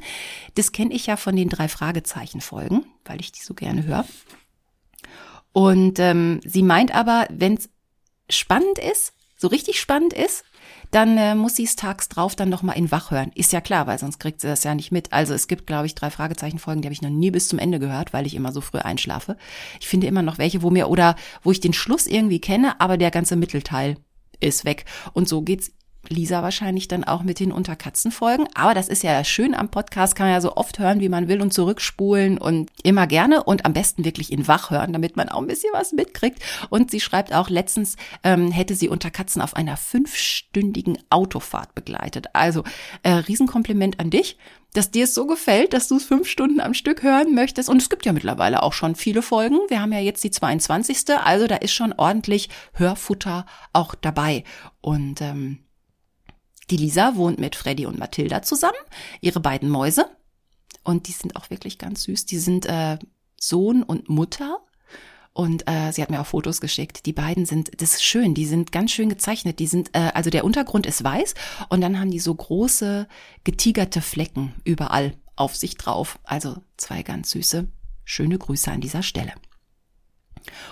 [0.55, 4.05] Das kenne ich ja von den drei Fragezeichen Folgen, weil ich die so gerne höre.
[5.51, 7.69] Und ähm, sie meint aber, wenn es
[8.29, 10.45] spannend ist, so richtig spannend ist,
[10.91, 13.31] dann äh, muss sie es tags drauf dann noch mal in wach hören.
[13.35, 15.13] Ist ja klar, weil sonst kriegt sie das ja nicht mit.
[15.13, 17.79] Also es gibt, glaube ich, drei Fragezeichen-Folgen, die habe ich noch nie bis zum Ende
[17.79, 19.37] gehört, weil ich immer so früh einschlafe.
[19.79, 22.97] Ich finde immer noch welche, wo mir oder wo ich den Schluss irgendwie kenne, aber
[22.97, 23.97] der ganze Mittelteil
[24.39, 24.85] ist weg.
[25.13, 25.71] Und so geht's
[26.09, 28.47] Lisa wahrscheinlich dann auch mit den Unterkatzenfolgen.
[28.53, 31.27] Aber das ist ja schön am Podcast, kann man ja so oft hören, wie man
[31.27, 35.29] will und zurückspulen und immer gerne und am besten wirklich in wach hören, damit man
[35.29, 36.41] auch ein bisschen was mitkriegt.
[36.69, 42.27] Und sie schreibt auch, letztens ähm, hätte sie Unterkatzen auf einer fünfstündigen Autofahrt begleitet.
[42.33, 42.63] Also
[43.03, 44.37] äh, Riesenkompliment an dich
[44.73, 47.67] dass dir es so gefällt, dass du es fünf Stunden am Stück hören möchtest.
[47.67, 49.57] Und es gibt ja mittlerweile auch schon viele Folgen.
[49.69, 51.17] Wir haben ja jetzt die 22.
[51.23, 54.43] Also da ist schon ordentlich Hörfutter auch dabei.
[54.81, 55.59] Und ähm,
[56.69, 58.77] die Lisa wohnt mit Freddy und Mathilda zusammen,
[59.21, 60.05] ihre beiden Mäuse.
[60.83, 62.25] Und die sind auch wirklich ganz süß.
[62.25, 62.97] Die sind äh,
[63.39, 64.59] Sohn und Mutter.
[65.33, 67.05] Und äh, sie hat mir auch Fotos geschickt.
[67.05, 69.59] Die beiden sind, das ist schön, die sind ganz schön gezeichnet.
[69.59, 71.35] Die sind, äh, also der Untergrund ist weiß
[71.69, 73.07] und dann haben die so große,
[73.43, 76.19] getigerte Flecken überall auf sich drauf.
[76.23, 77.67] Also zwei ganz süße,
[78.03, 79.33] schöne Grüße an dieser Stelle.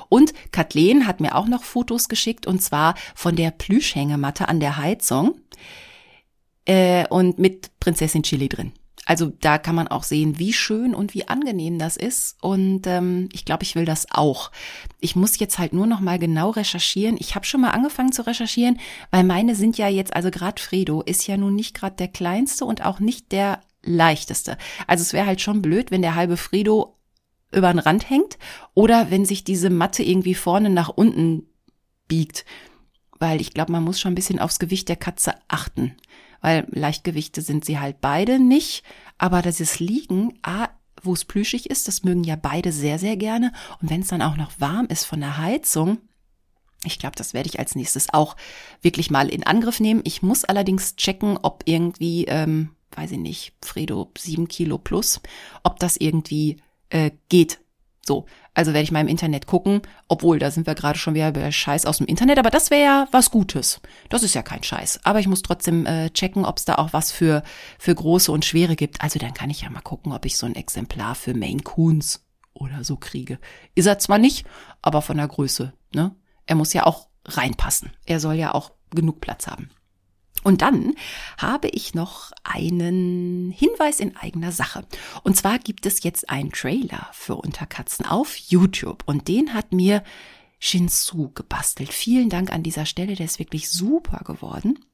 [0.10, 4.78] Und Kathleen hat mir auch noch Fotos geschickt und zwar von der Plüschhängematte an der
[4.78, 5.40] Heizung
[6.66, 8.74] äh, und mit Prinzessin Chili drin.
[9.06, 12.38] Also da kann man auch sehen, wie schön und wie angenehm das ist.
[12.42, 14.52] Und ähm, ich glaube, ich will das auch.
[15.00, 17.16] Ich muss jetzt halt nur noch mal genau recherchieren.
[17.20, 18.80] Ich habe schon mal angefangen zu recherchieren,
[19.12, 22.66] weil meine sind ja jetzt, also gerade Fredo ist ja nun nicht gerade der kleinste
[22.66, 24.58] und auch nicht der leichteste.
[24.88, 26.98] Also es wäre halt schon blöd, wenn der halbe Fredo
[27.52, 28.40] über den Rand hängt
[28.74, 31.44] oder wenn sich diese Matte irgendwie vorne nach unten
[32.08, 32.44] biegt.
[33.20, 35.96] Weil ich glaube, man muss schon ein bisschen aufs Gewicht der Katze achten
[36.46, 38.84] weil Leichtgewichte sind sie halt beide nicht.
[39.18, 40.70] Aber dieses Liegen, ah,
[41.02, 43.52] wo es plüschig ist, das mögen ja beide sehr, sehr gerne.
[43.82, 45.98] Und wenn es dann auch noch warm ist von der Heizung,
[46.84, 48.36] ich glaube, das werde ich als nächstes auch
[48.84, 50.02] wirklich mal in Angriff nehmen.
[50.04, 55.22] Ich muss allerdings checken, ob irgendwie, ähm, weiß ich nicht, Fredo sieben Kilo plus,
[55.64, 56.58] ob das irgendwie
[56.90, 57.58] äh, geht
[58.08, 61.32] so, also werde ich mal im Internet gucken, obwohl da sind wir gerade schon wieder
[61.32, 63.82] bei Scheiß aus dem Internet, aber das wäre ja was Gutes.
[64.10, 65.00] Das ist ja kein Scheiß.
[65.04, 67.42] Aber ich muss trotzdem äh, checken, ob es da auch was für,
[67.80, 69.02] für große und schwere gibt.
[69.02, 72.24] Also dann kann ich ja mal gucken, ob ich so ein Exemplar für Maine Coons
[72.54, 73.40] oder so kriege.
[73.74, 74.46] Ist er zwar nicht,
[74.82, 76.16] aber von der Größe, ne?
[76.46, 77.92] Er muss ja auch reinpassen.
[78.06, 79.70] Er soll ja auch genug Platz haben.
[80.46, 80.94] Und dann
[81.40, 84.86] habe ich noch einen Hinweis in eigener Sache.
[85.24, 90.04] Und zwar gibt es jetzt einen Trailer für Unterkatzen auf YouTube und den hat mir
[90.60, 91.92] Shinsu gebastelt.
[91.92, 94.86] Vielen Dank an dieser Stelle, der ist wirklich super geworden.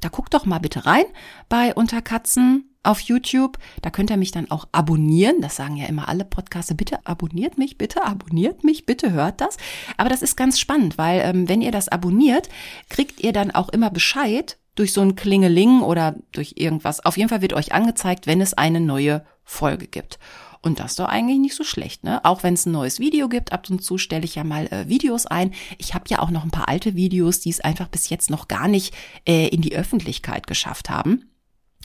[0.00, 1.06] Da guckt doch mal bitte rein
[1.48, 3.58] bei Unterkatzen auf YouTube.
[3.82, 5.40] Da könnt ihr mich dann auch abonnieren.
[5.40, 6.74] Das sagen ja immer alle Podcaster.
[6.74, 9.56] Bitte abonniert mich, bitte abonniert mich, bitte hört das.
[9.96, 12.48] Aber das ist ganz spannend, weil ähm, wenn ihr das abonniert,
[12.90, 17.04] kriegt ihr dann auch immer Bescheid, durch so ein Klingeling oder durch irgendwas.
[17.04, 20.18] Auf jeden Fall wird euch angezeigt, wenn es eine neue Folge gibt.
[20.62, 22.24] Und das ist doch eigentlich nicht so schlecht, ne?
[22.24, 24.88] Auch wenn es ein neues Video gibt, ab und zu stelle ich ja mal äh,
[24.88, 25.52] Videos ein.
[25.76, 28.48] Ich habe ja auch noch ein paar alte Videos, die es einfach bis jetzt noch
[28.48, 28.94] gar nicht
[29.28, 31.30] äh, in die Öffentlichkeit geschafft haben.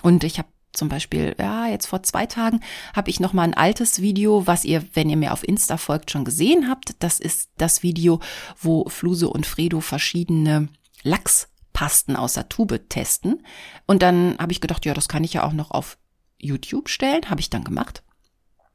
[0.02, 2.62] Und ich habe zum Beispiel, ja, jetzt vor zwei Tagen
[2.96, 6.12] habe ich noch mal ein altes Video, was ihr, wenn ihr mir auf Insta folgt,
[6.12, 6.96] schon gesehen habt.
[7.00, 8.22] Das ist das Video,
[8.62, 10.70] wo Fluse und Fredo verschiedene
[11.04, 13.42] Lachs Pasten aus der Tube testen.
[13.88, 15.98] Und dann habe ich gedacht, ja, das kann ich ja auch noch auf
[16.38, 17.30] YouTube stellen.
[17.30, 18.04] Habe ich dann gemacht.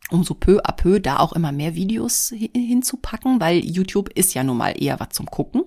[0.09, 4.43] Um so peu à peu da auch immer mehr Videos hinzupacken, weil YouTube ist ja
[4.43, 5.65] nun mal eher was zum Gucken.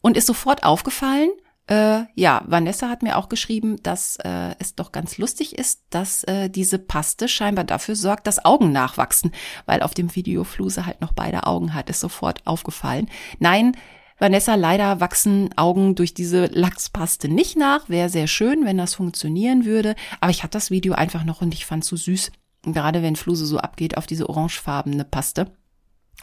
[0.00, 1.28] Und ist sofort aufgefallen,
[1.66, 6.24] äh, ja, Vanessa hat mir auch geschrieben, dass äh, es doch ganz lustig ist, dass
[6.24, 9.32] äh, diese Paste scheinbar dafür sorgt, dass Augen nachwachsen,
[9.66, 13.10] weil auf dem Video Fluse halt noch beide Augen hat, ist sofort aufgefallen.
[13.40, 13.76] Nein,
[14.20, 17.88] Vanessa, leider wachsen Augen durch diese Lachspaste nicht nach.
[17.88, 19.96] Wäre sehr schön, wenn das funktionieren würde.
[20.20, 22.30] Aber ich hatte das Video einfach noch und ich fand es so süß.
[22.64, 25.50] Gerade wenn Fluse so abgeht auf diese orangefarbene Paste.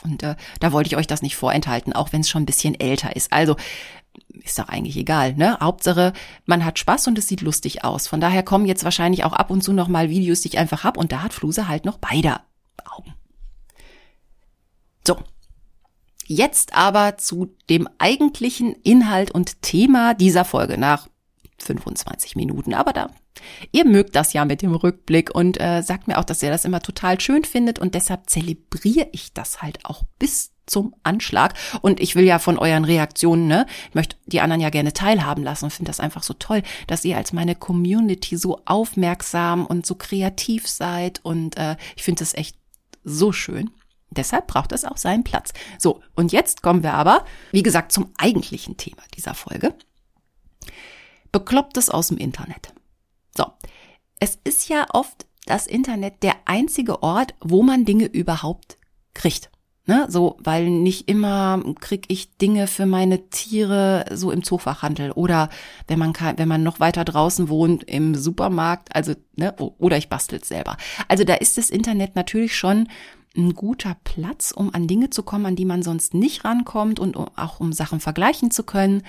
[0.03, 2.79] Und äh, da wollte ich euch das nicht vorenthalten, auch wenn es schon ein bisschen
[2.79, 3.33] älter ist.
[3.33, 3.55] Also
[4.43, 5.57] ist doch eigentlich egal, ne?
[5.59, 6.13] Hauptsache,
[6.45, 8.07] man hat Spaß und es sieht lustig aus.
[8.07, 10.83] Von daher kommen jetzt wahrscheinlich auch ab und zu noch mal Videos, die ich einfach
[10.83, 12.39] hab und da hat Fluse halt noch beide
[12.85, 13.15] Augen.
[15.05, 15.17] So,
[16.29, 21.07] Jetzt aber zu dem eigentlichen Inhalt und Thema dieser Folge nach
[21.59, 22.73] 25 Minuten.
[22.73, 23.11] Aber da,
[23.71, 26.65] ihr mögt das ja mit dem Rückblick und äh, sagt mir auch, dass ihr das
[26.65, 31.53] immer total schön findet und deshalb zelebriere ich das halt auch bis zum Anschlag.
[31.81, 35.43] Und ich will ja von euren Reaktionen, ne, ich möchte die anderen ja gerne teilhaben
[35.43, 39.85] lassen und finde das einfach so toll, dass ihr als meine Community so aufmerksam und
[39.85, 41.21] so kreativ seid.
[41.23, 42.57] Und äh, ich finde das echt
[43.05, 43.71] so schön.
[44.17, 45.53] Deshalb braucht es auch seinen Platz.
[45.77, 49.73] So, und jetzt kommen wir aber, wie gesagt, zum eigentlichen Thema dieser Folge.
[51.31, 52.73] Beklopptes aus dem Internet.
[53.35, 53.45] So,
[54.19, 58.77] es ist ja oft das Internet der einzige Ort, wo man Dinge überhaupt
[59.13, 59.49] kriegt.
[59.89, 65.47] Ne, so, weil nicht immer krieg ich Dinge für meine Tiere so im Zoofachhandel oder
[65.87, 70.09] wenn man kann, wenn man noch weiter draußen wohnt im Supermarkt, also ne, oder ich
[70.09, 70.75] bastel selber.
[71.07, 72.89] Also da ist das Internet natürlich schon
[73.37, 77.15] ein guter Platz, um an Dinge zu kommen, an die man sonst nicht rankommt und
[77.15, 79.03] auch um Sachen vergleichen zu können.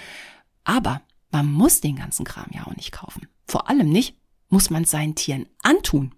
[0.64, 3.26] Aber man muss den ganzen Kram ja auch nicht kaufen.
[3.46, 4.16] Vor allem nicht
[4.48, 6.14] muss man seinen Tieren antun.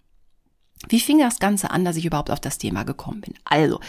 [0.88, 3.34] Wie fing das Ganze an, dass ich überhaupt auf das Thema gekommen bin?
[3.44, 3.80] Also,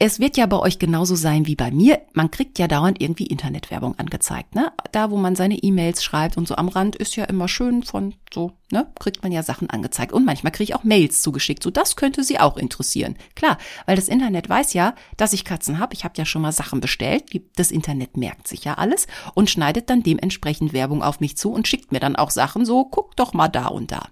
[0.00, 2.00] es wird ja bei euch genauso sein wie bei mir.
[2.12, 4.72] Man kriegt ja dauernd irgendwie Internetwerbung angezeigt, ne?
[4.92, 8.14] Da, wo man seine E-Mails schreibt und so am Rand ist ja immer schön von
[8.32, 8.86] so, ne?
[9.00, 10.12] Kriegt man ja Sachen angezeigt.
[10.12, 11.64] Und manchmal kriege ich auch Mails zugeschickt.
[11.64, 13.16] So, das könnte Sie auch interessieren.
[13.34, 15.94] Klar, weil das Internet weiß ja, dass ich Katzen habe.
[15.94, 17.24] Ich habe ja schon mal Sachen bestellt.
[17.56, 21.66] Das Internet merkt sich ja alles und schneidet dann dementsprechend Werbung auf mich zu und
[21.66, 24.08] schickt mir dann auch Sachen so, guck doch mal da und da.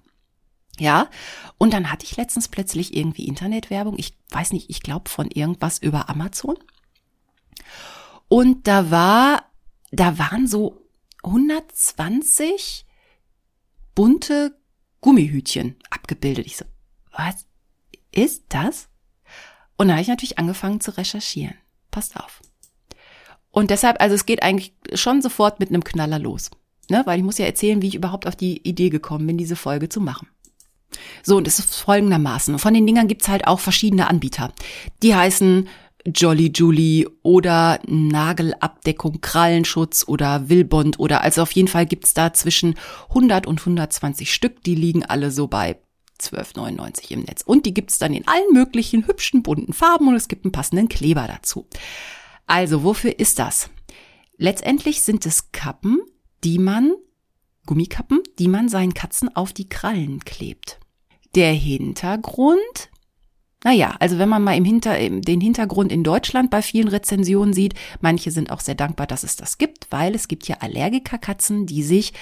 [0.78, 1.08] Ja,
[1.58, 3.94] und dann hatte ich letztens plötzlich irgendwie Internetwerbung.
[3.98, 6.56] Ich weiß nicht, ich glaube von irgendwas über Amazon.
[8.28, 9.44] Und da war,
[9.90, 10.82] da waren so
[11.24, 12.84] 120
[13.94, 14.58] bunte
[15.00, 16.46] Gummihütchen abgebildet.
[16.46, 16.64] Ich so,
[17.12, 17.46] was
[18.12, 18.88] ist das?
[19.76, 21.54] Und da habe ich natürlich angefangen zu recherchieren.
[21.90, 22.42] Passt auf.
[23.50, 26.50] Und deshalb, also es geht eigentlich schon sofort mit einem Knaller los.
[26.90, 27.02] Ne?
[27.06, 29.88] Weil ich muss ja erzählen, wie ich überhaupt auf die Idee gekommen bin, diese Folge
[29.88, 30.28] zu machen.
[31.22, 32.58] So, und es ist folgendermaßen.
[32.58, 34.52] Von den Dingern gibt's halt auch verschiedene Anbieter.
[35.02, 35.68] Die heißen
[36.06, 42.76] Jolly Julie oder Nagelabdeckung, Krallenschutz oder Willbond oder also auf jeden Fall gibt's da zwischen
[43.08, 44.62] 100 und 120 Stück.
[44.62, 45.78] Die liegen alle so bei
[46.20, 47.42] 12,99 im Netz.
[47.42, 50.88] Und die gibt's dann in allen möglichen hübschen bunten Farben und es gibt einen passenden
[50.88, 51.66] Kleber dazu.
[52.46, 53.68] Also, wofür ist das?
[54.36, 56.00] Letztendlich sind es Kappen,
[56.44, 56.94] die man
[57.66, 60.78] Gummikappen, die man seinen Katzen auf die Krallen klebt.
[61.34, 62.90] Der Hintergrund?
[63.64, 67.74] Naja, also wenn man mal im Hinter, den Hintergrund in Deutschland bei vielen Rezensionen sieht,
[68.00, 71.82] manche sind auch sehr dankbar, dass es das gibt, weil es gibt ja Allergikerkatzen, die
[71.82, 72.12] sich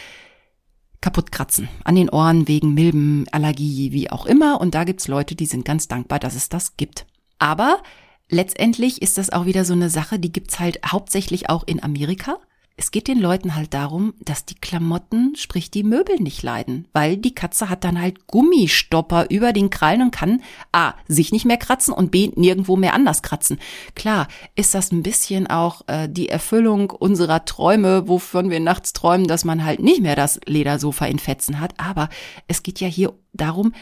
[1.02, 4.59] kaputt kratzen an den Ohren wegen Milben, Allergie, wie auch immer.
[4.59, 7.04] Und da gibt's Leute, die sind ganz dankbar, dass es das gibt.
[7.38, 7.83] Aber
[8.30, 12.38] letztendlich ist das auch wieder so eine Sache, die gibt's halt hauptsächlich auch in Amerika
[12.76, 17.16] es geht den Leuten halt darum, dass die Klamotten, sprich die Möbel nicht leiden, weil
[17.16, 21.56] die Katze hat dann halt Gummistopper über den Krallen und kann A, sich nicht mehr
[21.56, 23.60] kratzen und B, nirgendwo mehr anders kratzen.
[23.94, 29.28] Klar, ist das ein bisschen auch äh, die Erfüllung unserer Träume, wovon wir nachts träumen,
[29.28, 32.08] dass man halt nicht mehr das Ledersofa in Fetzen hat, aber
[32.48, 33.72] es geht ja hier darum,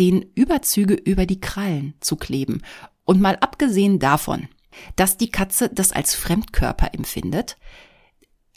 [0.00, 2.62] den Überzüge über die Krallen zu kleben.
[3.04, 4.48] Und mal abgesehen davon,
[4.96, 7.56] dass die Katze das als Fremdkörper empfindet,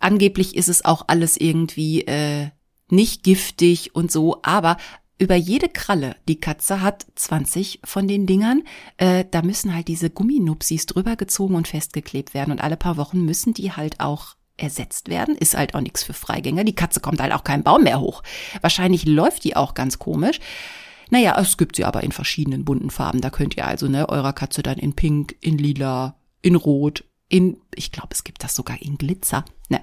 [0.02, 2.50] Angeblich ist es auch alles irgendwie äh,
[2.90, 4.78] nicht giftig und so, aber
[5.18, 8.64] über jede Kralle, die Katze hat 20 von den Dingern,
[8.98, 13.24] äh, da müssen halt diese Gumminupsis drüber gezogen und festgeklebt werden und alle paar Wochen
[13.24, 15.36] müssen die halt auch ersetzt werden.
[15.36, 16.64] Ist halt auch nichts für Freigänger.
[16.64, 18.24] Die Katze kommt halt auch keinen Baum mehr hoch.
[18.62, 20.40] Wahrscheinlich läuft die auch ganz komisch.
[21.12, 23.22] Naja, es gibt sie aber in verschiedenen bunten Farben.
[23.22, 27.58] Da könnt ihr also ne, eurer Katze dann in Pink, in Lila, in Rot, in,
[27.76, 29.46] ich glaube, es gibt das sogar in Glitzer.
[29.70, 29.82] Ne,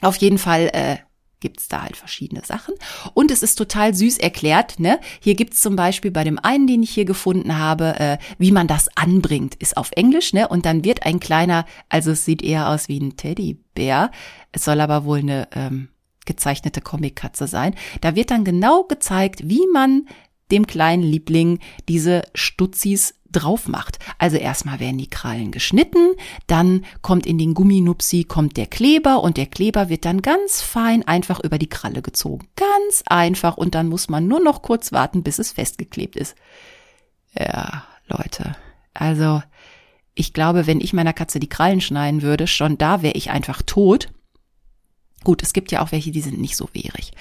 [0.00, 0.96] auf jeden Fall äh,
[1.44, 2.74] gibt's da halt verschiedene Sachen.
[3.12, 4.80] Und es ist total süß erklärt.
[4.80, 4.98] Ne?
[5.20, 8.66] Hier gibt's zum Beispiel bei dem einen, den ich hier gefunden habe, äh, wie man
[8.66, 10.32] das anbringt, ist auf Englisch.
[10.32, 10.48] Ne?
[10.48, 14.10] Und dann wird ein kleiner, also es sieht eher aus wie ein Teddybär.
[14.52, 15.88] Es soll aber wohl eine ähm,
[16.24, 17.74] gezeichnete Comic-Katze sein.
[18.00, 20.08] Da wird dann genau gezeigt, wie man
[20.50, 23.98] dem kleinen Liebling diese Stutzis drauf macht.
[24.18, 26.14] Also erstmal werden die Krallen geschnitten,
[26.46, 31.06] dann kommt in den Gumminupsi kommt der Kleber und der Kleber wird dann ganz fein
[31.06, 32.46] einfach über die Kralle gezogen.
[32.56, 36.34] Ganz einfach und dann muss man nur noch kurz warten, bis es festgeklebt ist.
[37.38, 38.56] Ja, Leute,
[38.92, 39.42] also
[40.14, 43.62] ich glaube, wenn ich meiner Katze die Krallen schneiden würde, schon da wäre ich einfach
[43.62, 44.08] tot.
[45.24, 47.12] Gut, es gibt ja auch welche, die sind nicht so wehrig.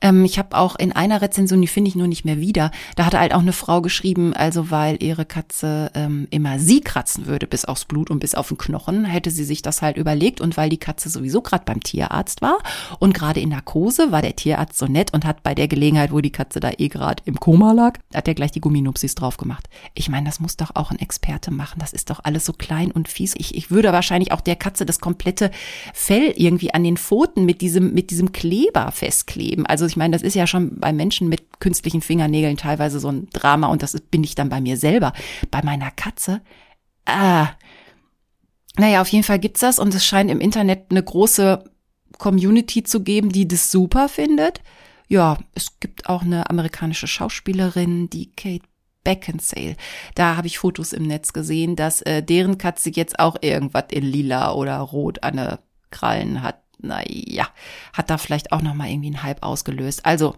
[0.00, 3.06] Ähm, ich habe auch in einer Rezension, die finde ich nur nicht mehr wieder, da
[3.06, 7.46] hatte halt auch eine Frau geschrieben, also weil ihre Katze ähm, immer sie kratzen würde
[7.46, 10.56] bis aufs Blut und bis auf den Knochen, hätte sie sich das halt überlegt und
[10.56, 12.58] weil die Katze sowieso gerade beim Tierarzt war
[12.98, 16.20] und gerade in Narkose, war der Tierarzt so nett und hat bei der Gelegenheit, wo
[16.20, 19.68] die Katze da eh gerade im Koma lag, hat er gleich die Gumminupsis drauf gemacht.
[19.94, 21.78] Ich meine, das muss doch auch ein Experte machen.
[21.78, 23.34] Das ist doch alles so klein und fies.
[23.36, 25.50] Ich, ich würde wahrscheinlich auch der Katze das komplette
[25.92, 29.66] Fell irgendwie an den Pfoten mit diesem, mit diesem Kleber festkleben.
[29.66, 33.28] Also ich meine, das ist ja schon bei Menschen mit künstlichen Fingernägeln teilweise so ein
[33.32, 35.12] Drama und das bin ich dann bei mir selber.
[35.50, 36.40] Bei meiner Katze,
[37.06, 37.48] ah,
[38.76, 41.64] naja, auf jeden Fall gibt's das und es scheint im Internet eine große
[42.18, 44.60] Community zu geben, die das super findet.
[45.08, 48.66] Ja, es gibt auch eine amerikanische Schauspielerin, die Kate
[49.04, 49.76] Beckinsale.
[50.14, 54.04] Da habe ich Fotos im Netz gesehen, dass äh, deren Katze jetzt auch irgendwas in
[54.04, 55.58] lila oder rot an
[55.90, 56.60] Krallen hat.
[56.78, 57.48] Naja,
[57.92, 60.06] hat da vielleicht auch noch mal irgendwie einen Hype ausgelöst.
[60.06, 60.36] Also,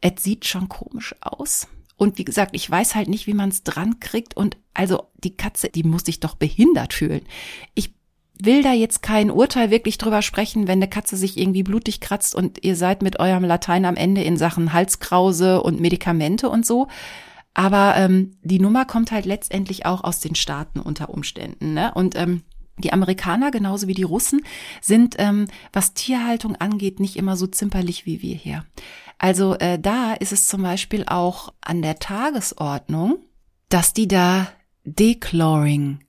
[0.00, 1.68] es sieht schon komisch aus.
[1.96, 4.34] Und wie gesagt, ich weiß halt nicht, wie man es dran kriegt.
[4.34, 7.26] Und also die Katze, die muss sich doch behindert fühlen.
[7.74, 7.94] Ich
[8.42, 12.34] will da jetzt kein Urteil wirklich drüber sprechen, wenn eine Katze sich irgendwie blutig kratzt
[12.34, 16.88] und ihr seid mit eurem Latein am Ende in Sachen Halskrause und Medikamente und so.
[17.52, 21.74] Aber ähm, die Nummer kommt halt letztendlich auch aus den Staaten unter Umständen.
[21.74, 21.92] Ne?
[21.94, 22.42] Und ähm,
[22.80, 24.42] die Amerikaner, genauso wie die Russen,
[24.80, 28.64] sind, ähm, was Tierhaltung angeht, nicht immer so zimperlich wie wir hier.
[29.18, 33.18] Also äh, da ist es zum Beispiel auch an der Tagesordnung,
[33.68, 34.48] dass die da
[34.84, 36.00] Declawing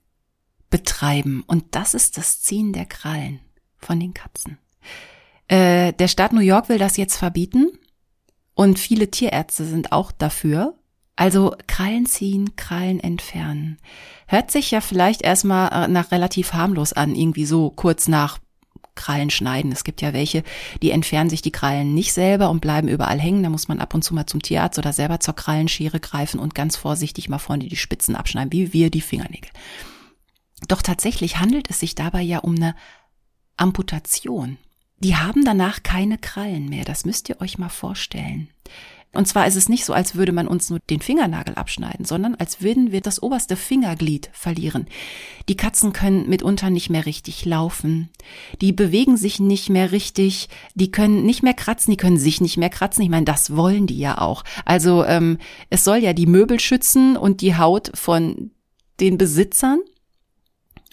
[0.70, 1.44] betreiben.
[1.46, 3.40] Und das ist das Ziehen der Krallen
[3.76, 4.58] von den Katzen.
[5.48, 7.70] Äh, der Staat New York will das jetzt verbieten
[8.54, 10.78] und viele Tierärzte sind auch dafür.
[11.16, 13.78] Also Krallen ziehen, Krallen entfernen.
[14.26, 18.38] Hört sich ja vielleicht erstmal äh, nach relativ harmlos an, irgendwie so kurz nach
[18.94, 19.72] Krallen schneiden.
[19.72, 20.42] Es gibt ja welche,
[20.82, 23.42] die entfernen sich die Krallen nicht selber und bleiben überall hängen.
[23.42, 26.54] Da muss man ab und zu mal zum Tierarzt oder selber zur Krallenschere greifen und
[26.54, 29.50] ganz vorsichtig mal vorne die Spitzen abschneiden, wie wir die Fingernägel.
[30.68, 32.74] Doch tatsächlich handelt es sich dabei ja um eine
[33.56, 34.58] Amputation.
[34.98, 36.84] Die haben danach keine Krallen mehr.
[36.84, 38.48] Das müsst ihr euch mal vorstellen.
[39.14, 42.34] Und zwar ist es nicht so, als würde man uns nur den Fingernagel abschneiden, sondern
[42.34, 44.86] als würden wir das oberste Fingerglied verlieren.
[45.48, 48.08] Die Katzen können mitunter nicht mehr richtig laufen.
[48.62, 50.48] Die bewegen sich nicht mehr richtig.
[50.74, 51.90] Die können nicht mehr kratzen.
[51.90, 53.02] Die können sich nicht mehr kratzen.
[53.02, 54.44] Ich meine, das wollen die ja auch.
[54.64, 58.50] Also ähm, es soll ja die Möbel schützen und die Haut von
[58.98, 59.80] den Besitzern.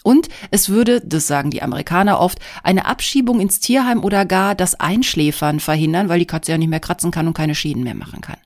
[0.02, 4.78] Und es würde, das sagen die Amerikaner oft, eine Abschiebung ins Tierheim oder gar das
[4.78, 8.20] Einschläfern verhindern, weil die Katze ja nicht mehr kratzen kann und keine Schäden mehr machen
[8.20, 8.38] kann.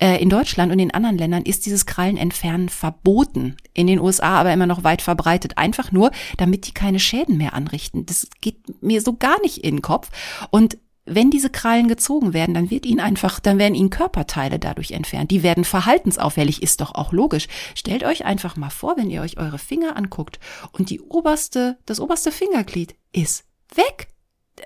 [0.00, 3.56] Äh, in Deutschland und in anderen Ländern ist dieses Krallenentfernen verboten.
[3.74, 5.58] In den USA aber immer noch weit verbreitet.
[5.58, 8.06] Einfach nur, damit die keine Schäden mehr anrichten.
[8.06, 10.10] Das geht mir so gar nicht in den Kopf.
[10.50, 14.92] Und wenn diese Krallen gezogen werden, dann wird ihnen einfach, dann werden ihnen Körperteile dadurch
[14.92, 15.30] entfernt.
[15.30, 17.48] Die werden verhaltensauffällig, ist doch auch logisch.
[17.74, 20.38] Stellt euch einfach mal vor, wenn ihr euch eure Finger anguckt
[20.72, 23.44] und die oberste, das oberste Fingerglied ist
[23.74, 24.08] weg.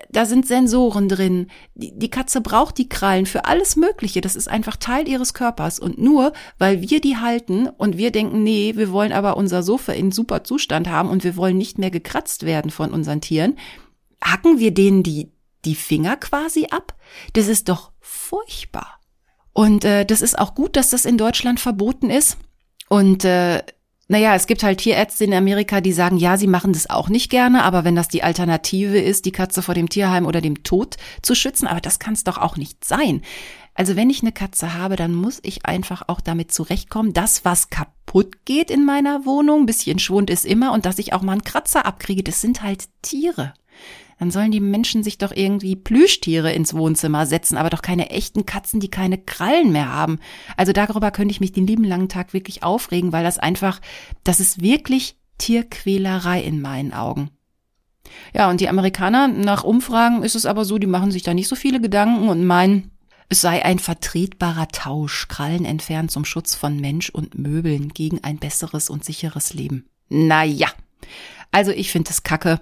[0.09, 1.47] Da sind Sensoren drin.
[1.75, 4.21] Die, die Katze braucht die Krallen für alles Mögliche.
[4.21, 5.79] Das ist einfach Teil ihres Körpers.
[5.79, 9.91] Und nur, weil wir die halten und wir denken, nee, wir wollen aber unser Sofa
[9.91, 13.57] in super Zustand haben und wir wollen nicht mehr gekratzt werden von unseren Tieren,
[14.23, 15.31] hacken wir denen die,
[15.65, 16.95] die Finger quasi ab.
[17.33, 18.99] Das ist doch furchtbar.
[19.53, 22.37] Und äh, das ist auch gut, dass das in Deutschland verboten ist.
[22.89, 23.63] Und äh,
[24.07, 27.29] naja, es gibt halt Tierärzte in Amerika, die sagen, ja, sie machen das auch nicht
[27.29, 30.97] gerne, aber wenn das die Alternative ist, die Katze vor dem Tierheim oder dem Tod
[31.21, 33.21] zu schützen, aber das kann es doch auch nicht sein.
[33.75, 37.69] Also wenn ich eine Katze habe, dann muss ich einfach auch damit zurechtkommen, dass was
[37.69, 41.43] kaputt geht in meiner Wohnung, bisschen Schwund ist immer und dass ich auch mal einen
[41.43, 43.53] Kratzer abkriege, das sind halt Tiere
[44.23, 48.45] dann sollen die Menschen sich doch irgendwie Plüschtiere ins Wohnzimmer setzen, aber doch keine echten
[48.45, 50.17] Katzen, die keine Krallen mehr haben.
[50.55, 53.81] Also darüber könnte ich mich den lieben langen Tag wirklich aufregen, weil das einfach,
[54.23, 57.31] das ist wirklich Tierquälerei in meinen Augen.
[58.33, 61.49] Ja, und die Amerikaner, nach Umfragen ist es aber so, die machen sich da nicht
[61.49, 62.91] so viele Gedanken und meinen,
[63.27, 68.37] es sei ein vertretbarer Tausch, Krallen entfernt zum Schutz von Mensch und Möbeln gegen ein
[68.37, 69.89] besseres und sicheres Leben.
[70.07, 70.69] Naja,
[71.51, 72.61] also ich finde es kacke.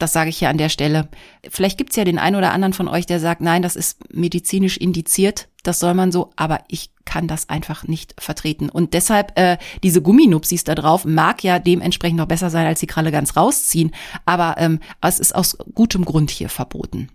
[0.00, 1.08] Das sage ich hier an der Stelle.
[1.48, 4.78] Vielleicht gibt's ja den einen oder anderen von euch, der sagt, nein, das ist medizinisch
[4.78, 8.70] indiziert, das soll man so, aber ich kann das einfach nicht vertreten.
[8.70, 12.86] Und deshalb, äh, diese Gumminupsis da drauf mag ja dementsprechend noch besser sein, als die
[12.86, 13.90] Kralle ganz rausziehen,
[14.24, 17.10] aber ähm, es ist aus gutem Grund hier verboten.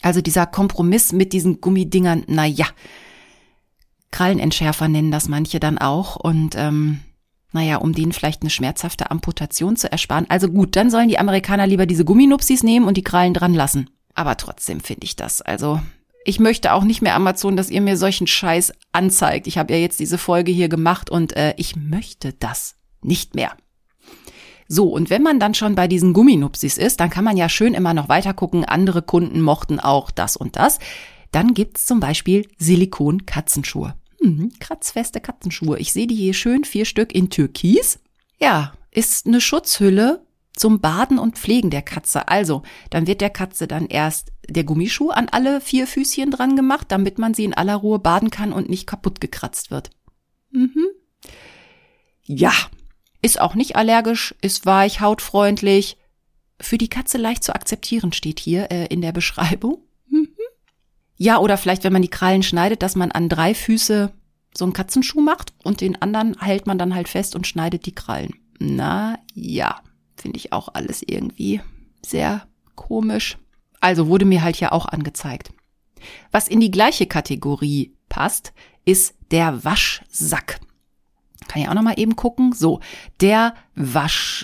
[0.00, 2.66] Also dieser Kompromiss mit diesen Gummidingern, na ja,
[4.12, 7.00] Krallenentschärfer nennen das manche dann auch und ähm,
[7.52, 10.26] naja, um denen vielleicht eine schmerzhafte Amputation zu ersparen.
[10.28, 13.90] Also gut, dann sollen die Amerikaner lieber diese Gumminupsis nehmen und die Krallen dran lassen.
[14.14, 15.40] Aber trotzdem finde ich das.
[15.40, 15.80] Also
[16.24, 19.46] ich möchte auch nicht mehr Amazon, dass ihr mir solchen Scheiß anzeigt.
[19.46, 23.52] Ich habe ja jetzt diese Folge hier gemacht und äh, ich möchte das nicht mehr.
[24.66, 27.72] So, und wenn man dann schon bei diesen Gumminupsis ist, dann kann man ja schön
[27.72, 28.66] immer noch weiter gucken.
[28.66, 30.78] Andere Kunden mochten auch das und das.
[31.32, 33.94] Dann gibt's zum Beispiel Silikon-Katzenschuhe.
[34.20, 35.78] Hm, kratzfeste Katzenschuhe.
[35.78, 37.98] Ich sehe die hier schön, vier Stück in Türkis.
[38.40, 42.28] Ja, ist eine Schutzhülle zum Baden und Pflegen der Katze.
[42.28, 46.86] Also, dann wird der Katze dann erst der Gummischuh an alle vier Füßchen dran gemacht,
[46.90, 49.90] damit man sie in aller Ruhe baden kann und nicht kaputt gekratzt wird.
[50.50, 50.86] Mhm.
[52.24, 52.52] Ja,
[53.22, 55.96] ist auch nicht allergisch, ist weich, hautfreundlich.
[56.60, 59.82] Für die Katze leicht zu akzeptieren steht hier äh, in der Beschreibung.
[61.18, 64.12] Ja, oder vielleicht, wenn man die Krallen schneidet, dass man an drei Füße
[64.56, 67.94] so einen Katzenschuh macht und den anderen hält man dann halt fest und schneidet die
[67.94, 68.34] Krallen.
[68.58, 69.80] Na ja,
[70.16, 71.60] finde ich auch alles irgendwie
[72.04, 73.36] sehr komisch.
[73.80, 75.52] Also wurde mir halt hier auch angezeigt.
[76.30, 78.52] Was in die gleiche Kategorie passt,
[78.84, 80.60] ist der Waschsack.
[81.48, 82.52] Kann ich auch noch mal eben gucken.
[82.52, 82.80] So,
[83.20, 84.38] der Waschsack.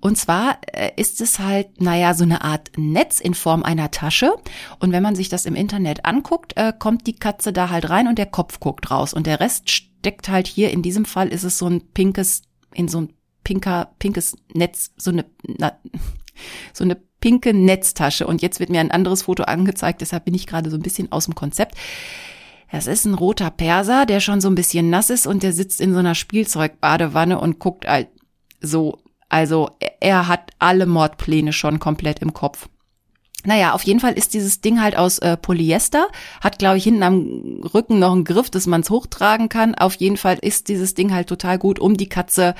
[0.00, 4.34] Und zwar äh, ist es halt, naja, so eine Art Netz in Form einer Tasche.
[4.78, 8.08] Und wenn man sich das im Internet anguckt, äh, kommt die Katze da halt rein
[8.08, 9.14] und der Kopf guckt raus.
[9.14, 12.42] Und der Rest steckt halt hier, in diesem Fall ist es so ein pinkes,
[12.74, 15.72] in so ein pinker, pinkes Netz, so eine, na,
[16.72, 18.26] so eine pinke Netztasche.
[18.26, 21.10] Und jetzt wird mir ein anderes Foto angezeigt, deshalb bin ich gerade so ein bisschen
[21.10, 21.74] aus dem Konzept.
[22.70, 25.80] Das ist ein roter Perser, der schon so ein bisschen nass ist und der sitzt
[25.80, 28.08] in so einer Spielzeugbadewanne und guckt halt
[28.60, 28.98] so.
[29.28, 29.70] Also
[30.00, 32.68] er hat alle Mordpläne schon komplett im Kopf.
[33.44, 36.08] Naja, auf jeden Fall ist dieses Ding halt aus äh, Polyester,
[36.40, 39.76] hat, glaube ich, hinten am Rücken noch einen Griff, dass man es hochtragen kann.
[39.76, 42.54] Auf jeden Fall ist dieses Ding halt total gut, um die Katze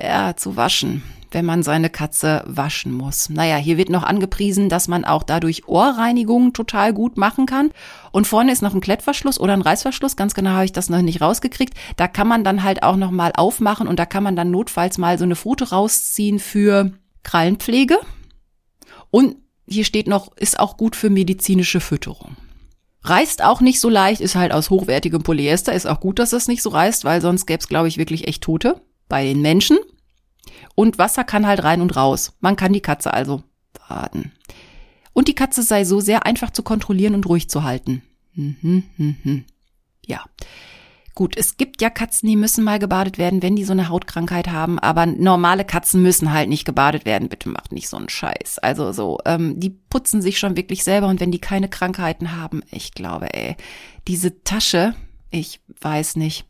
[0.00, 1.02] ja, zu waschen
[1.34, 3.28] wenn man seine Katze waschen muss.
[3.28, 7.70] Naja, hier wird noch angepriesen, dass man auch dadurch Ohrreinigungen total gut machen kann.
[8.10, 10.16] Und vorne ist noch ein Klettverschluss oder ein Reißverschluss.
[10.16, 11.74] Ganz genau habe ich das noch nicht rausgekriegt.
[11.96, 14.98] Da kann man dann halt auch noch mal aufmachen und da kann man dann notfalls
[14.98, 17.98] mal so eine Foto rausziehen für Krallenpflege.
[19.10, 22.36] Und hier steht noch, ist auch gut für medizinische Fütterung.
[23.04, 25.72] Reißt auch nicht so leicht, ist halt aus hochwertigem Polyester.
[25.72, 28.28] Ist auch gut, dass das nicht so reißt, weil sonst gäbe es, glaube ich, wirklich
[28.28, 29.78] echt Tote bei den Menschen.
[30.74, 32.32] Und Wasser kann halt rein und raus.
[32.40, 33.42] Man kann die Katze also
[33.88, 34.32] baden.
[35.12, 38.02] Und die Katze sei so sehr einfach zu kontrollieren und ruhig zu halten.
[38.34, 39.44] Mhm, mhm.
[40.04, 40.24] Ja.
[41.14, 44.48] Gut, es gibt ja Katzen, die müssen mal gebadet werden, wenn die so eine Hautkrankheit
[44.48, 47.28] haben, aber normale Katzen müssen halt nicht gebadet werden.
[47.28, 48.58] Bitte macht nicht so einen Scheiß.
[48.60, 52.62] Also so, ähm, die putzen sich schon wirklich selber und wenn die keine Krankheiten haben,
[52.70, 53.56] ich glaube, ey,
[54.08, 54.94] diese Tasche,
[55.30, 56.46] ich weiß nicht.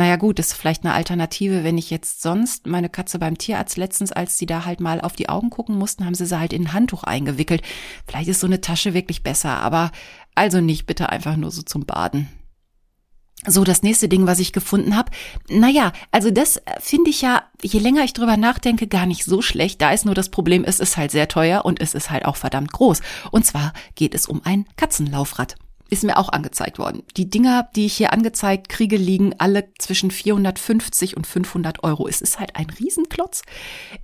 [0.00, 4.12] Naja gut, ist vielleicht eine Alternative, wenn ich jetzt sonst meine Katze beim Tierarzt letztens,
[4.12, 6.62] als sie da halt mal auf die Augen gucken mussten, haben sie sie halt in
[6.62, 7.60] ein Handtuch eingewickelt.
[8.06, 9.92] Vielleicht ist so eine Tasche wirklich besser, aber
[10.34, 12.30] also nicht bitte einfach nur so zum Baden.
[13.46, 15.10] So, das nächste Ding, was ich gefunden habe.
[15.50, 19.82] Naja, also das finde ich ja, je länger ich drüber nachdenke, gar nicht so schlecht.
[19.82, 22.36] Da ist nur das Problem, es ist halt sehr teuer und es ist halt auch
[22.36, 23.02] verdammt groß.
[23.32, 25.56] Und zwar geht es um ein Katzenlaufrad
[25.90, 27.02] ist mir auch angezeigt worden.
[27.16, 32.08] Die Dinger, die ich hier angezeigt kriege, liegen alle zwischen 450 und 500 Euro.
[32.08, 33.42] Es ist halt ein Riesenklotz.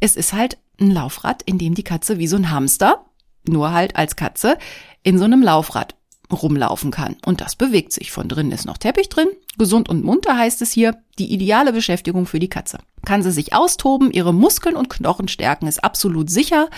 [0.01, 3.07] Es ist halt ein Laufrad, in dem die Katze wie so ein Hamster,
[3.47, 4.59] nur halt als Katze,
[5.03, 5.95] in so einem Laufrad
[6.33, 7.17] rumlaufen kann.
[7.25, 8.11] Und das bewegt sich.
[8.11, 9.29] Von drinnen ist noch Teppich drin.
[9.59, 11.01] Gesund und munter heißt es hier.
[11.19, 12.79] Die ideale Beschäftigung für die Katze.
[13.05, 16.69] Kann sie sich austoben, ihre Muskeln und Knochen stärken, ist absolut sicher.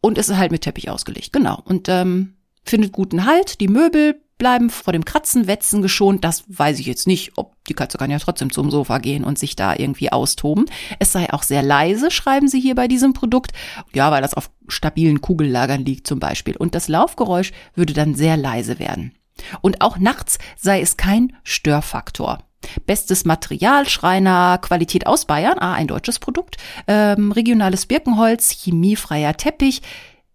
[0.00, 1.32] Und ist halt mit Teppich ausgelegt.
[1.32, 1.60] Genau.
[1.64, 6.24] Und ähm, findet guten Halt, die Möbel bleiben vor dem Kratzen, Wetzen geschont.
[6.24, 9.38] Das weiß ich jetzt nicht, ob die Katze kann ja trotzdem zum Sofa gehen und
[9.38, 10.64] sich da irgendwie austoben.
[10.98, 13.52] Es sei auch sehr leise, schreiben sie hier bei diesem Produkt.
[13.92, 16.56] Ja, weil das auf stabilen Kugellagern liegt zum Beispiel.
[16.56, 19.12] Und das Laufgeräusch würde dann sehr leise werden.
[19.60, 22.38] Und auch nachts sei es kein Störfaktor.
[22.86, 26.56] Bestes Material, Schreiner, Qualität aus Bayern, ah, ein deutsches Produkt,
[26.86, 29.80] ähm, regionales Birkenholz, chemiefreier Teppich,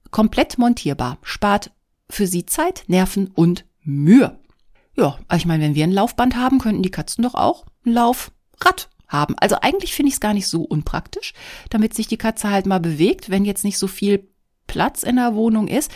[0.10, 1.72] komplett montierbar, spart
[2.10, 4.40] für Sie Zeit, Nerven und Mühe.
[4.96, 8.90] Ja, ich meine, wenn wir ein Laufband haben, könnten die Katzen doch auch ein Laufrad
[9.08, 9.36] haben.
[9.40, 11.34] Also eigentlich finde ich es gar nicht so unpraktisch,
[11.70, 14.28] damit sich die Katze halt mal bewegt, wenn jetzt nicht so viel
[14.68, 15.92] Platz in der Wohnung ist.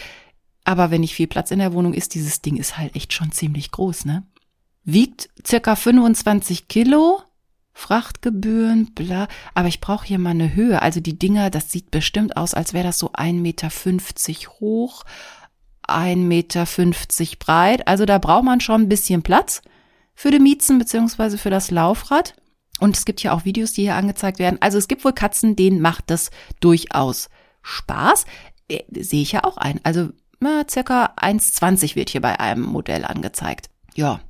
[0.66, 3.32] Aber wenn nicht viel Platz in der Wohnung ist, dieses Ding ist halt echt schon
[3.32, 4.24] ziemlich groß, ne?
[4.84, 7.22] Wiegt circa 25 Kilo,
[7.74, 9.28] Frachtgebühren, bla.
[9.54, 10.82] Aber ich brauche hier mal eine Höhe.
[10.82, 13.70] Also die Dinger, das sieht bestimmt aus, als wäre das so 1,50 Meter
[14.60, 15.04] hoch
[15.92, 16.66] 1,50 Meter
[17.40, 17.88] breit.
[17.88, 19.62] Also da braucht man schon ein bisschen Platz
[20.16, 22.36] für die Miezen beziehungsweise für das Laufrad.
[22.80, 24.58] Und es gibt ja auch Videos, die hier angezeigt werden.
[24.62, 27.30] Also es gibt wohl Katzen, denen macht das durchaus
[27.62, 28.26] Spaß.
[28.70, 29.80] Äh, sehe ich ja auch ein.
[29.84, 30.10] Also
[30.40, 33.70] na, circa 1,20 wird hier bei einem Modell angezeigt.
[33.96, 34.22] Ja,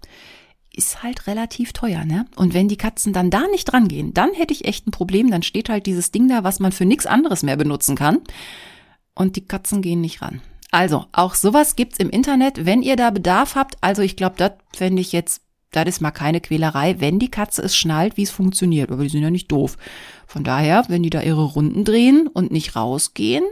[0.74, 2.26] ist halt relativ teuer, ne?
[2.36, 5.30] Und wenn die Katzen dann da nicht dran gehen, dann hätte ich echt ein Problem.
[5.30, 8.20] Dann steht halt dieses Ding da, was man für nichts anderes mehr benutzen kann.
[9.14, 10.41] Und die Katzen gehen nicht ran.
[10.72, 13.76] Also, auch sowas gibt's im Internet, wenn ihr da Bedarf habt.
[13.82, 15.41] Also, ich glaube, das fände ich jetzt,
[15.72, 18.91] das ist mal keine Quälerei, wenn die Katze es schnallt, wie es funktioniert.
[18.91, 19.78] Aber die sind ja nicht doof.
[20.28, 23.43] Von daher, wenn die da ihre Runden drehen und nicht rausgehen,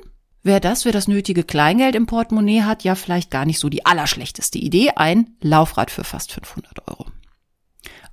[0.48, 3.86] Wer das für das nötige Kleingeld im Portemonnaie hat, ja vielleicht gar nicht so die
[3.86, 7.06] allerschlechteste Idee, ein Laufrad für fast 500 Euro.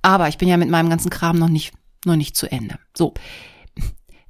[0.01, 2.77] Aber ich bin ja mit meinem ganzen Kram noch nicht, noch nicht zu Ende.
[2.93, 3.13] So.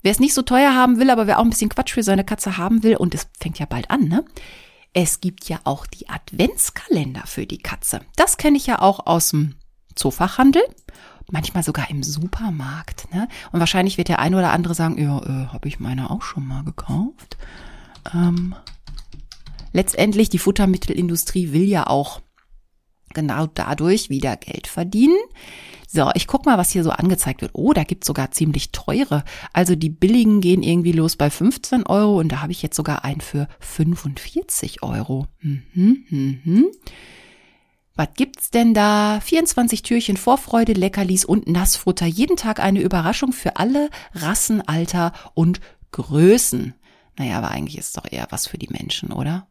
[0.06, 2.24] Wer es nicht so teuer haben will, aber wer auch ein bisschen Quatsch für seine
[2.24, 4.24] Katze haben will, und es fängt ja bald an, ne?
[4.94, 8.02] Es gibt ja auch die Adventskalender für die Katze.
[8.16, 9.56] Das kenne ich ja auch aus dem
[9.96, 10.62] Zoofachhandel
[11.32, 13.12] manchmal sogar im Supermarkt.
[13.16, 13.28] Ne?
[13.52, 16.46] Und wahrscheinlich wird der eine oder andere sagen, ja, äh, habe ich meine auch schon
[16.46, 17.38] mal gekauft.
[18.14, 18.54] Ähm,
[19.74, 22.22] letztendlich, die Futtermittelindustrie will ja auch
[23.16, 25.18] genau dadurch wieder Geld verdienen.
[25.96, 27.52] So, ich guck mal, was hier so angezeigt wird.
[27.54, 29.24] Oh, da gibt's sogar ziemlich teure.
[29.54, 33.06] Also die billigen gehen irgendwie los bei 15 Euro und da habe ich jetzt sogar
[33.06, 35.28] einen für 45 Euro.
[35.40, 36.66] Mhm, mhm.
[37.96, 39.22] Was gibt's denn da?
[39.22, 42.06] 24 Türchen Vorfreude, Leckerlis und Nassfutter.
[42.06, 46.74] Jeden Tag eine Überraschung für alle Rassen, Alter und Größen.
[47.18, 49.48] Naja, aber eigentlich ist es doch eher was für die Menschen, oder?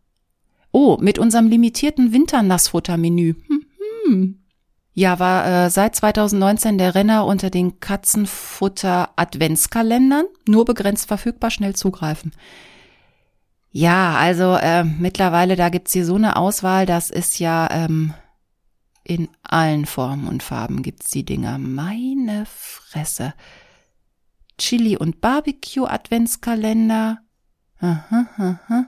[0.73, 3.35] Oh, mit unserem limitierten Winternassfuttermenü.
[3.47, 3.65] Hm,
[4.05, 4.44] hm.
[4.97, 10.27] Ja, war äh, seit 2019 der Renner unter den Katzenfutter Adventskalendern.
[10.47, 12.33] Nur begrenzt verfügbar, schnell zugreifen.
[13.73, 18.15] Ja, also äh, mittlerweile, da gibt's hier so eine Auswahl, das ist ja ähm,
[19.03, 21.59] in allen Formen und Farben gibt's die Dinger.
[21.59, 23.35] Meine Fresse.
[24.59, 27.19] Chili und Barbecue Adventskalender.
[27.81, 28.87] Aha, aha.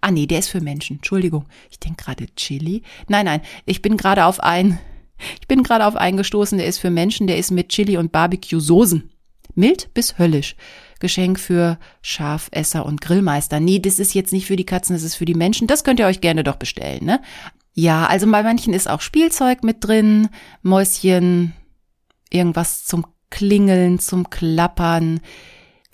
[0.00, 0.96] Ah nee, der ist für Menschen.
[0.96, 1.46] Entschuldigung.
[1.70, 2.82] Ich denke gerade Chili.
[3.08, 4.78] Nein, nein, ich bin gerade auf ein
[5.40, 8.12] ich bin gerade auf einen gestoßen, der ist für Menschen, der ist mit Chili und
[8.12, 9.10] Barbecue Soßen.
[9.54, 10.56] Mild bis höllisch.
[11.00, 13.60] Geschenk für Schafesser und Grillmeister.
[13.60, 15.66] Nee, das ist jetzt nicht für die Katzen, das ist für die Menschen.
[15.66, 17.20] Das könnt ihr euch gerne doch bestellen, ne?
[17.74, 20.28] Ja, also bei manchen ist auch Spielzeug mit drin,
[20.62, 21.52] Mäuschen,
[22.30, 25.20] irgendwas zum Klingeln, zum Klappern.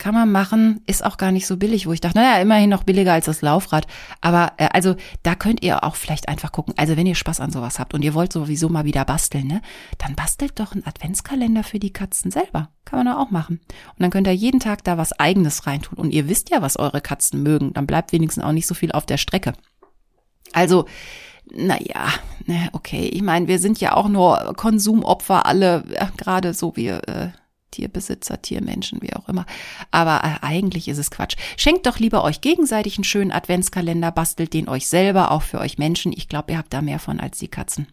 [0.05, 2.83] Kann man machen, ist auch gar nicht so billig, wo ich dachte, naja, immerhin noch
[2.83, 3.87] billiger als das Laufrad.
[4.21, 6.75] Aber äh, also da könnt ihr auch vielleicht einfach gucken.
[6.77, 9.63] Also wenn ihr Spaß an sowas habt und ihr wollt sowieso mal wieder basteln, ne,
[9.97, 12.69] dann bastelt doch einen Adventskalender für die Katzen selber.
[12.85, 13.61] Kann man auch machen.
[13.65, 15.97] Und dann könnt ihr jeden Tag da was eigenes reintun.
[15.97, 17.73] Und ihr wisst ja, was eure Katzen mögen.
[17.73, 19.53] Dann bleibt wenigstens auch nicht so viel auf der Strecke.
[20.53, 20.85] Also,
[21.51, 22.09] naja,
[22.45, 23.07] ne, okay.
[23.07, 27.31] Ich meine, wir sind ja auch nur Konsumopfer, alle, ja, gerade so wie äh,
[27.75, 29.45] Tierbesitzer, Tiermenschen, wie auch immer.
[29.91, 31.35] Aber äh, eigentlich ist es Quatsch.
[31.57, 35.77] Schenkt doch lieber euch gegenseitig einen schönen Adventskalender, bastelt den euch selber, auch für euch
[35.77, 36.13] Menschen.
[36.13, 37.87] Ich glaube, ihr habt da mehr von als die Katzen.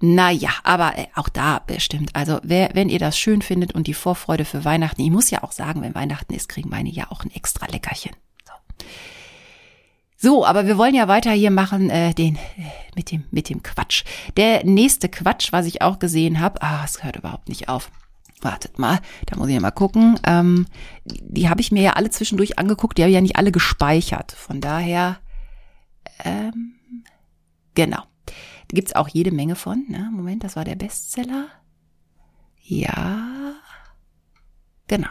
[0.00, 2.14] Naja, aber äh, auch da bestimmt.
[2.14, 5.42] Also, wer, wenn ihr das schön findet und die Vorfreude für Weihnachten, ich muss ja
[5.42, 8.12] auch sagen, wenn Weihnachten ist, kriegen meine ja auch ein extra Leckerchen.
[8.46, 8.52] So.
[10.20, 12.38] So, aber wir wollen ja weiter hier machen äh, den äh,
[12.96, 14.04] mit dem mit dem Quatsch.
[14.36, 17.92] Der nächste Quatsch, was ich auch gesehen habe, ah, es hört überhaupt nicht auf.
[18.40, 20.18] Wartet mal, da muss ich ja mal gucken.
[20.24, 20.66] Ähm,
[21.04, 24.32] die habe ich mir ja alle zwischendurch angeguckt, die habe ich ja nicht alle gespeichert.
[24.32, 25.18] Von daher,
[26.24, 26.74] ähm,
[27.74, 28.02] genau.
[28.26, 29.84] Da gibt's auch jede Menge von.
[29.88, 30.10] Ne?
[30.12, 31.46] Moment, das war der Bestseller.
[32.62, 33.54] Ja,
[34.88, 35.08] genau.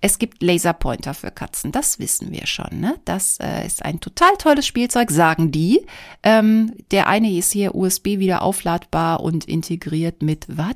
[0.00, 2.80] Es gibt Laserpointer für Katzen, das wissen wir schon.
[2.80, 2.98] Ne?
[3.04, 5.86] Das äh, ist ein total tolles Spielzeug, sagen die.
[6.24, 10.74] Ähm, der eine ist hier USB wieder aufladbar und integriert mit was?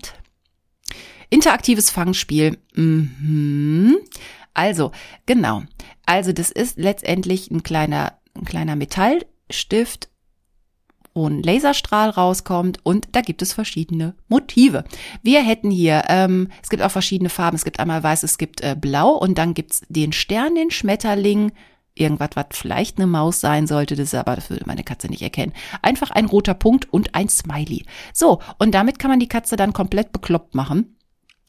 [1.29, 2.59] Interaktives Fangspiel.
[2.75, 3.97] Mhm.
[4.55, 4.93] Also,
[5.27, 5.65] genau.
[6.07, 10.09] Also, das ist letztendlich ein kleiner, ein kleiner Metallstift
[11.25, 14.85] ein Laserstrahl rauskommt und da gibt es verschiedene Motive.
[15.23, 18.61] Wir hätten hier, ähm, es gibt auch verschiedene Farben, es gibt einmal weiß, es gibt
[18.61, 21.53] äh, blau und dann gibt's den Stern, den Schmetterling,
[21.95, 25.53] irgendwas, was vielleicht eine Maus sein sollte, das aber, das würde meine Katze nicht erkennen.
[25.83, 27.85] Einfach ein roter Punkt und ein Smiley.
[28.13, 30.97] So, und damit kann man die Katze dann komplett bekloppt machen,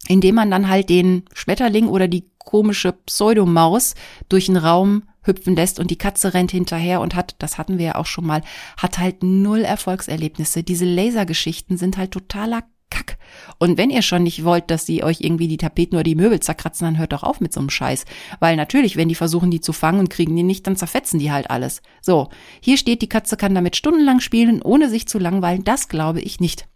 [0.08, 3.96] indem man dann halt den Schmetterling oder die komische Pseudomaus
[4.30, 7.86] durch den Raum hüpfen lässt und die Katze rennt hinterher und hat, das hatten wir
[7.86, 8.42] ja auch schon mal,
[8.78, 10.64] hat halt null Erfolgserlebnisse.
[10.64, 13.18] Diese Lasergeschichten sind halt totaler Kack.
[13.60, 16.40] Und wenn ihr schon nicht wollt, dass sie euch irgendwie die Tapeten oder die Möbel
[16.40, 18.06] zerkratzen, dann hört doch auf mit so einem Scheiß.
[18.40, 21.32] Weil natürlich, wenn die versuchen, die zu fangen und kriegen die nicht, dann zerfetzen die
[21.32, 21.82] halt alles.
[22.02, 22.30] So,
[22.62, 25.64] hier steht, die Katze kann damit stundenlang spielen, ohne sich zu langweilen.
[25.64, 26.68] Das glaube ich nicht.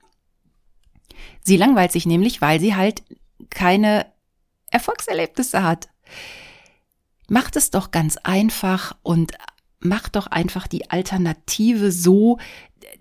[1.44, 3.04] Sie langweilt sich nämlich, weil sie halt
[3.50, 4.06] keine
[4.70, 5.90] Erfolgserlebnisse hat.
[7.32, 9.32] Macht es doch ganz einfach und
[9.80, 12.40] macht doch einfach die Alternative so,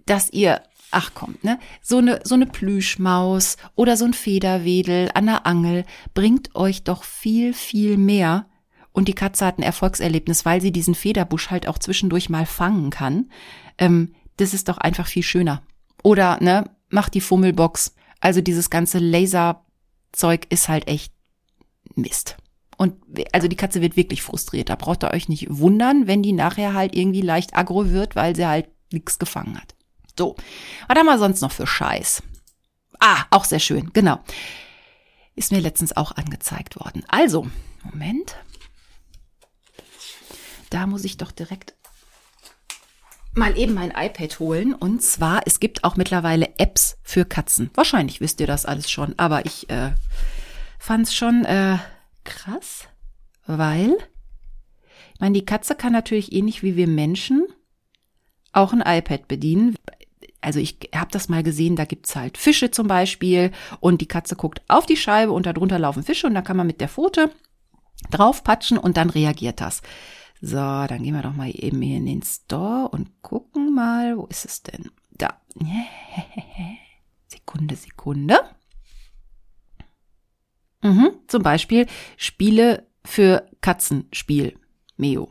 [0.06, 0.62] dass ihr
[0.92, 1.58] ach kommt, ne?
[1.82, 7.02] So eine, so eine Plüschmaus oder so ein Federwedel an der Angel bringt euch doch
[7.02, 8.46] viel, viel mehr.
[8.92, 12.90] Und die Katze hat ein Erfolgserlebnis, weil sie diesen Federbusch halt auch zwischendurch mal fangen
[12.90, 13.32] kann.
[13.78, 15.64] Ähm, das ist doch einfach viel schöner.
[16.04, 17.96] Oder, ne, macht die Fummelbox.
[18.20, 21.12] Also dieses ganze Laserzeug ist halt echt
[21.96, 22.36] Mist.
[22.80, 22.94] Und
[23.32, 24.70] also die Katze wird wirklich frustriert.
[24.70, 28.34] Da braucht ihr euch nicht wundern, wenn die nachher halt irgendwie leicht aggro wird, weil
[28.34, 29.74] sie halt nichts gefangen hat.
[30.18, 30.34] So,
[30.88, 32.22] was haben wir sonst noch für Scheiß?
[32.98, 34.20] Ah, auch sehr schön, genau.
[35.34, 37.04] Ist mir letztens auch angezeigt worden.
[37.08, 37.50] Also,
[37.84, 38.36] Moment.
[40.70, 41.74] Da muss ich doch direkt
[43.34, 44.72] mal eben mein iPad holen.
[44.72, 47.68] Und zwar, es gibt auch mittlerweile Apps für Katzen.
[47.74, 49.92] Wahrscheinlich wisst ihr das alles schon, aber ich äh,
[50.78, 51.76] fand es schon äh,
[52.30, 52.88] krass,
[53.46, 53.96] weil,
[55.14, 57.46] ich meine, die Katze kann natürlich ähnlich wie wir Menschen
[58.52, 59.76] auch ein iPad bedienen
[60.40, 63.50] also ich habe das mal gesehen, da gibt's halt Fische zum Beispiel
[63.80, 66.66] und die Katze guckt auf die Scheibe und darunter laufen Fische und da kann man
[66.66, 67.30] mit der Pfote
[68.10, 69.82] draufpatschen und dann reagiert das.
[70.40, 74.24] So, dann gehen wir doch mal eben hier in den Store und gucken mal, wo
[74.26, 74.90] ist es denn?
[75.10, 75.38] Da.
[77.26, 78.38] Sekunde, Sekunde.
[80.82, 84.54] Mhm, zum Beispiel Spiele für Katzenspiel.
[84.96, 85.28] Meo.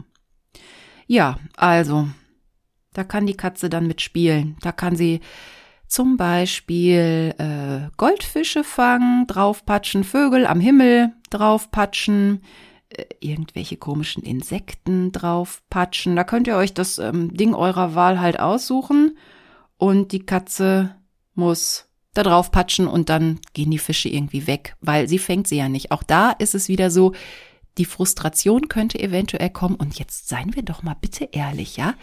[1.08, 2.10] Ja, also
[2.94, 4.58] da kann die Katze dann mitspielen.
[4.62, 5.22] Da kann sie
[5.88, 12.44] zum Beispiel äh, Goldfische fangen, draufpatschen, Vögel am Himmel draufpatschen,
[12.90, 16.16] äh, irgendwelche komischen Insekten draufpatschen.
[16.16, 19.18] Da könnt ihr euch das ähm, Ding eurer Wahl halt aussuchen
[19.78, 20.96] und die Katze
[21.34, 21.89] muss
[22.20, 25.70] da drauf patschen und dann gehen die Fische irgendwie weg, weil sie fängt sie ja
[25.70, 25.92] nicht.
[25.92, 27.14] Auch da ist es wieder so,
[27.78, 29.76] die Frustration könnte eventuell kommen.
[29.76, 31.96] Und jetzt seien wir doch mal bitte ehrlich, ja?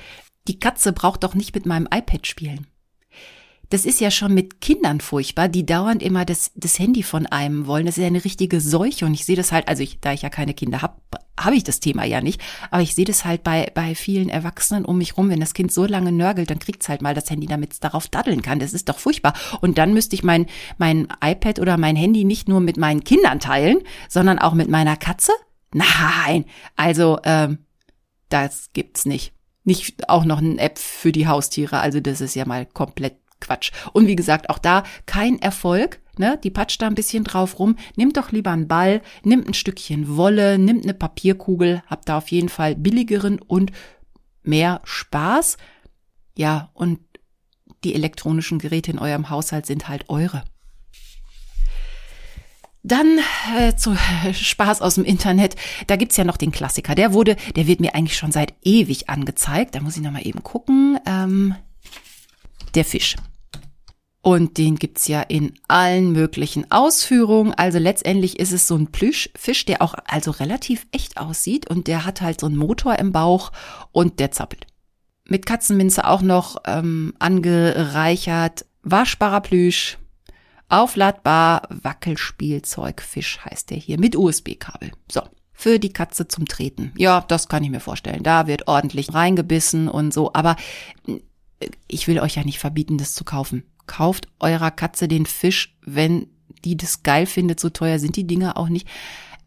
[0.49, 2.67] Die Katze braucht doch nicht mit meinem iPad spielen.
[3.69, 7.67] Das ist ja schon mit Kindern furchtbar, die dauernd immer das, das Handy von einem
[7.67, 7.85] wollen.
[7.85, 10.23] Das ist ja eine richtige Seuche und ich sehe das halt, also ich, da ich
[10.23, 10.95] ja keine Kinder habe,
[11.39, 14.85] habe ich das Thema ja nicht, aber ich sehe das halt bei, bei vielen Erwachsenen
[14.85, 17.47] um mich rum, wenn das Kind so lange nörgelt, dann kriegt's halt mal das Handy,
[17.47, 18.59] damit es darauf daddeln kann.
[18.59, 19.35] Das ist doch furchtbar.
[19.61, 20.47] Und dann müsste ich mein,
[20.79, 23.79] mein iPad oder mein Handy nicht nur mit meinen Kindern teilen,
[24.09, 25.33] sondern auch mit meiner Katze?
[25.73, 26.45] Nein,
[26.77, 27.59] also ähm,
[28.29, 29.33] das gibt's nicht
[29.67, 31.81] nicht auch noch eine App für die Haustiere.
[31.81, 33.73] Also das ist ja mal komplett Quatsch.
[33.93, 36.01] Und wie gesagt, auch da kein Erfolg.
[36.19, 36.39] Ne?
[36.43, 37.77] Die patscht da ein bisschen drauf rum.
[37.97, 42.29] Nimmt doch lieber einen Ball, nimmt ein Stückchen Wolle, nimmt eine Papierkugel, habt da auf
[42.29, 43.73] jeden Fall billigeren und
[44.43, 45.57] mehr Spaß.
[46.37, 47.01] Ja, und
[47.85, 50.45] die elektronischen Geräte in eurem Haushalt sind halt eure.
[52.83, 53.19] Dann
[53.59, 55.57] äh, zu äh, Spaß aus dem Internet.
[55.89, 56.95] Da gibt's ja noch den Klassiker.
[56.95, 59.75] Der wurde, der wird mir eigentlich schon seit ewig angezeigt.
[59.75, 60.97] Da muss ich nochmal eben gucken.
[61.05, 61.57] Ähm,
[62.77, 63.17] der Fisch.
[64.27, 67.55] Und den gibt's ja in allen möglichen Ausführungen.
[67.55, 72.05] Also letztendlich ist es so ein Plüschfisch, der auch also relativ echt aussieht und der
[72.05, 73.53] hat halt so einen Motor im Bauch
[73.93, 74.67] und der zappelt.
[75.29, 78.67] Mit Katzenminze auch noch ähm, angereichert.
[78.83, 79.97] Waschbarer Plüsch,
[80.69, 84.91] Aufladbar Wackelspielzeugfisch heißt der hier mit USB-Kabel.
[85.09, 85.23] So.
[85.53, 86.93] Für die Katze zum Treten.
[86.97, 88.25] Ja, das kann ich mir vorstellen.
[88.25, 90.33] Da wird ordentlich reingebissen und so.
[90.35, 90.57] Aber
[91.07, 91.21] äh,
[91.87, 93.63] ich will euch ja nicht verbieten, das zu kaufen.
[93.87, 96.29] Kauft eurer Katze den Fisch, wenn
[96.65, 97.61] die das geil findet.
[97.61, 98.89] So teuer sind die Dinger auch nicht.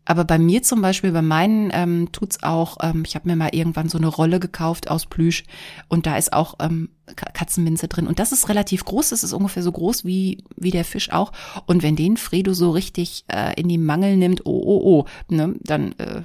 [0.09, 3.53] Aber bei mir zum Beispiel, bei meinen ähm, tut's auch, ähm, ich habe mir mal
[3.53, 5.43] irgendwann so eine Rolle gekauft aus Plüsch
[5.87, 8.07] und da ist auch ähm, Katzenminze drin.
[8.07, 11.31] Und das ist relativ groß, das ist ungefähr so groß wie, wie der Fisch auch.
[11.67, 15.53] Und wenn den Fredo so richtig äh, in die Mangel nimmt, oh, oh, oh, ne,
[15.61, 16.23] dann, äh,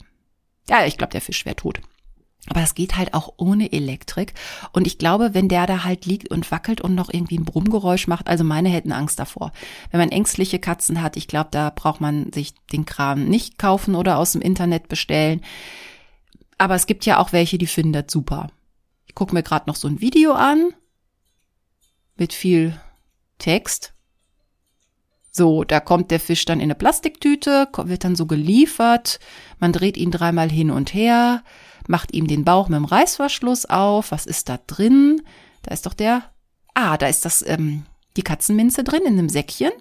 [0.71, 1.81] ja, ich glaube, der Fisch wäre tot.
[2.51, 4.35] Aber das geht halt auch ohne Elektrik.
[4.73, 8.07] Und ich glaube, wenn der da halt liegt und wackelt und noch irgendwie ein Brummgeräusch
[8.07, 9.53] macht, also meine hätten Angst davor.
[9.91, 13.95] Wenn man ängstliche Katzen hat, ich glaube, da braucht man sich den Kram nicht kaufen
[13.95, 15.41] oder aus dem Internet bestellen.
[16.59, 18.49] Aber es gibt ja auch welche, die finden das super.
[19.07, 20.75] Ich gucke mir gerade noch so ein Video an
[22.17, 22.79] mit viel
[23.39, 23.95] Text.
[25.31, 29.19] So, da kommt der Fisch dann in eine Plastiktüte, wird dann so geliefert.
[29.59, 31.43] Man dreht ihn dreimal hin und her
[31.89, 34.11] macht ihm den Bauch mit dem Reißverschluss auf.
[34.11, 35.23] Was ist da drin?
[35.63, 36.23] Da ist doch der.
[36.75, 37.85] Ah, da ist das ähm,
[38.17, 39.73] die Katzenminze drin in einem Säckchen.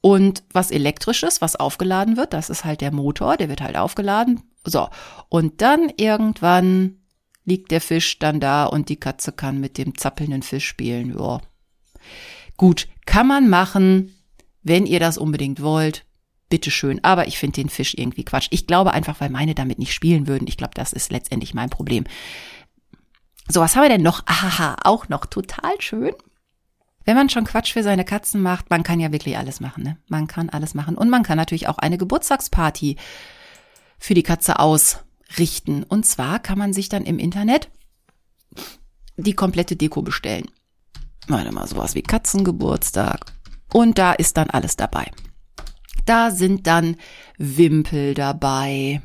[0.00, 4.42] Und was elektrisches, was aufgeladen wird, das ist halt der Motor, der wird halt aufgeladen.
[4.64, 4.88] So.
[5.28, 7.00] Und dann irgendwann
[7.44, 11.18] liegt der Fisch dann da und die Katze kann mit dem zappelnden Fisch spielen.
[11.18, 11.40] Ja.
[12.56, 14.14] Gut, kann man machen,
[14.62, 16.06] wenn ihr das unbedingt wollt.
[16.50, 17.02] Bitteschön.
[17.02, 18.48] Aber ich finde den Fisch irgendwie Quatsch.
[18.50, 20.46] Ich glaube einfach, weil meine damit nicht spielen würden.
[20.46, 22.04] Ich glaube, das ist letztendlich mein Problem.
[23.48, 24.22] So, was haben wir denn noch?
[24.26, 26.12] Aha, auch noch total schön.
[27.04, 29.96] Wenn man schon Quatsch für seine Katzen macht, man kann ja wirklich alles machen, ne?
[30.08, 30.96] Man kann alles machen.
[30.96, 32.96] Und man kann natürlich auch eine Geburtstagsparty
[33.98, 35.82] für die Katze ausrichten.
[35.82, 37.70] Und zwar kann man sich dann im Internet
[39.16, 40.50] die komplette Deko bestellen.
[41.26, 43.32] Meine mal sowas wie Katzengeburtstag.
[43.72, 45.10] Und da ist dann alles dabei.
[46.10, 46.96] Da sind dann
[47.38, 49.00] Wimpel dabei,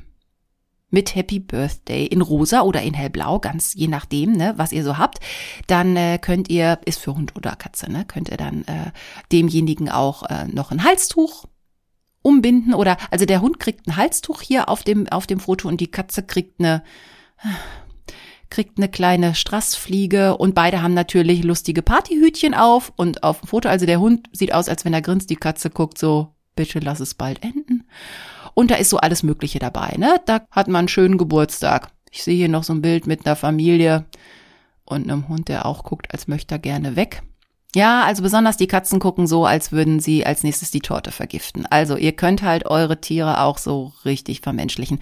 [0.89, 4.97] mit Happy Birthday in rosa oder in hellblau, ganz je nachdem, ne, was ihr so
[4.97, 5.19] habt.
[5.67, 8.89] Dann äh, könnt ihr, ist für Hund oder Katze, ne, könnt ihr dann äh,
[9.31, 11.45] demjenigen auch äh, noch ein Halstuch
[12.23, 15.79] umbinden oder also der Hund kriegt ein Halstuch hier auf dem auf dem Foto und
[15.81, 16.81] die Katze kriegt eine
[18.49, 23.69] kriegt eine kleine Strassfliege und beide haben natürlich lustige Partyhütchen auf und auf dem Foto
[23.69, 26.99] also der Hund sieht aus als wenn er grinst die Katze guckt so bitte lass
[26.99, 27.85] es bald enden
[28.55, 30.19] und da ist so alles Mögliche dabei, ne?
[30.25, 31.91] Da hat man einen schönen Geburtstag.
[32.11, 34.05] Ich sehe hier noch so ein Bild mit einer Familie
[34.85, 37.21] und einem Hund, der auch guckt, als möchte er gerne weg.
[37.75, 41.65] Ja, also besonders die Katzen gucken so, als würden sie als nächstes die Torte vergiften.
[41.65, 44.99] Also ihr könnt halt eure Tiere auch so richtig vermenschlichen.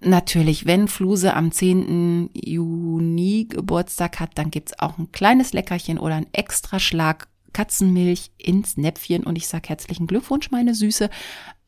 [0.00, 2.30] Natürlich, wenn Fluse am 10.
[2.34, 8.76] Juni Geburtstag hat, dann gibt's auch ein kleines Leckerchen oder ein extra Schlag Katzenmilch ins
[8.76, 11.08] Näpfchen und ich sag herzlichen Glückwunsch, meine Süße.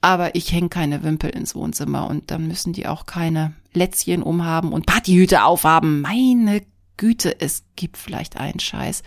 [0.02, 4.72] Aber ich hänge keine Wimpel ins Wohnzimmer und dann müssen die auch keine Lätzchen umhaben
[4.72, 6.02] und Partyhüte aufhaben.
[6.02, 6.62] Meine
[6.98, 9.02] Güte, es gibt vielleicht einen Scheiß.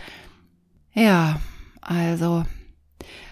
[0.92, 1.40] Ja,
[1.80, 2.44] also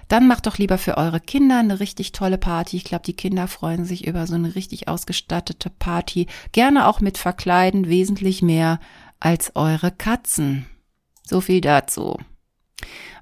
[0.09, 2.77] dann macht doch lieber für eure Kinder eine richtig tolle Party.
[2.79, 6.27] Ich glaube, die Kinder freuen sich über so eine richtig ausgestattete Party.
[6.53, 8.81] Gerne auch mit Verkleiden, wesentlich mehr
[9.21, 10.67] als eure Katzen.
[11.25, 12.17] So viel dazu.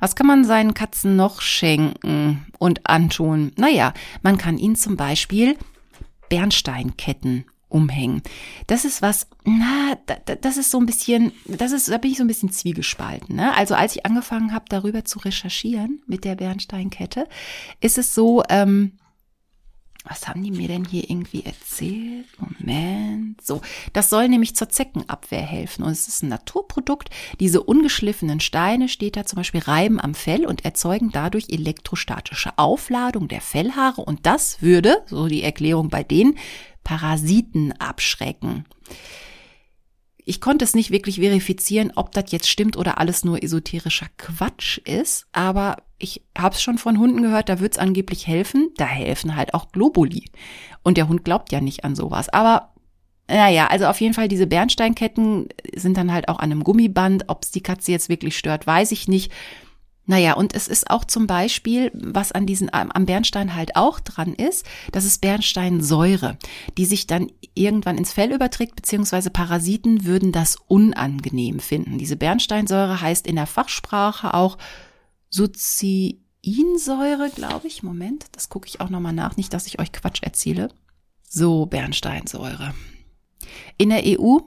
[0.01, 3.53] Was kann man seinen Katzen noch schenken und antun?
[3.57, 5.57] Naja, man kann ihnen zum Beispiel
[6.29, 8.23] Bernsteinketten umhängen.
[8.67, 9.97] Das ist was, na,
[10.41, 13.37] das ist so ein bisschen, das ist, da bin ich so ein bisschen zwiegespalten.
[13.37, 13.55] Ne?
[13.57, 17.29] Also als ich angefangen habe, darüber zu recherchieren mit der Bernsteinkette,
[17.81, 18.93] ist es so, ähm,
[20.09, 22.27] was haben die mir denn hier irgendwie erzählt?
[22.39, 23.41] Moment.
[23.41, 23.61] So,
[23.93, 25.83] das soll nämlich zur Zeckenabwehr helfen.
[25.83, 27.11] Und es ist ein Naturprodukt.
[27.41, 33.29] Diese ungeschliffenen Steine, steht da zum Beispiel, reiben am Fell und erzeugen dadurch elektrostatische Aufladung
[33.29, 34.03] der Fellhaare.
[34.03, 36.39] Und das würde, so die Erklärung bei denen,
[36.85, 38.65] Parasiten abschrecken.
[40.29, 44.79] Ich konnte es nicht wirklich verifizieren, ob das jetzt stimmt oder alles nur esoterischer Quatsch
[44.79, 48.71] ist, aber ich habe es schon von Hunden gehört, da wird es angeblich helfen.
[48.77, 50.25] Da helfen halt auch Globuli.
[50.83, 52.29] Und der Hund glaubt ja nicht an sowas.
[52.29, 52.75] Aber
[53.29, 57.29] naja, also auf jeden Fall diese Bernsteinketten sind dann halt auch an einem Gummiband.
[57.29, 59.33] Ob es die Katze jetzt wirklich stört, weiß ich nicht.
[60.07, 64.35] Naja, und es ist auch zum Beispiel, was an diesen, am Bernstein halt auch dran
[64.35, 66.39] ist, das ist Bernsteinsäure,
[66.79, 71.99] die sich dann irgendwann ins Fell überträgt, beziehungsweise Parasiten würden das unangenehm finden.
[71.99, 74.59] Diese Bernsteinsäure heißt in der Fachsprache auch
[75.29, 77.83] Succinsäure, glaube ich.
[77.83, 80.69] Moment, das gucke ich auch nochmal nach, nicht, dass ich euch Quatsch erzähle.
[81.29, 82.75] So, Bernsteinsäure.
[83.77, 84.39] In der EU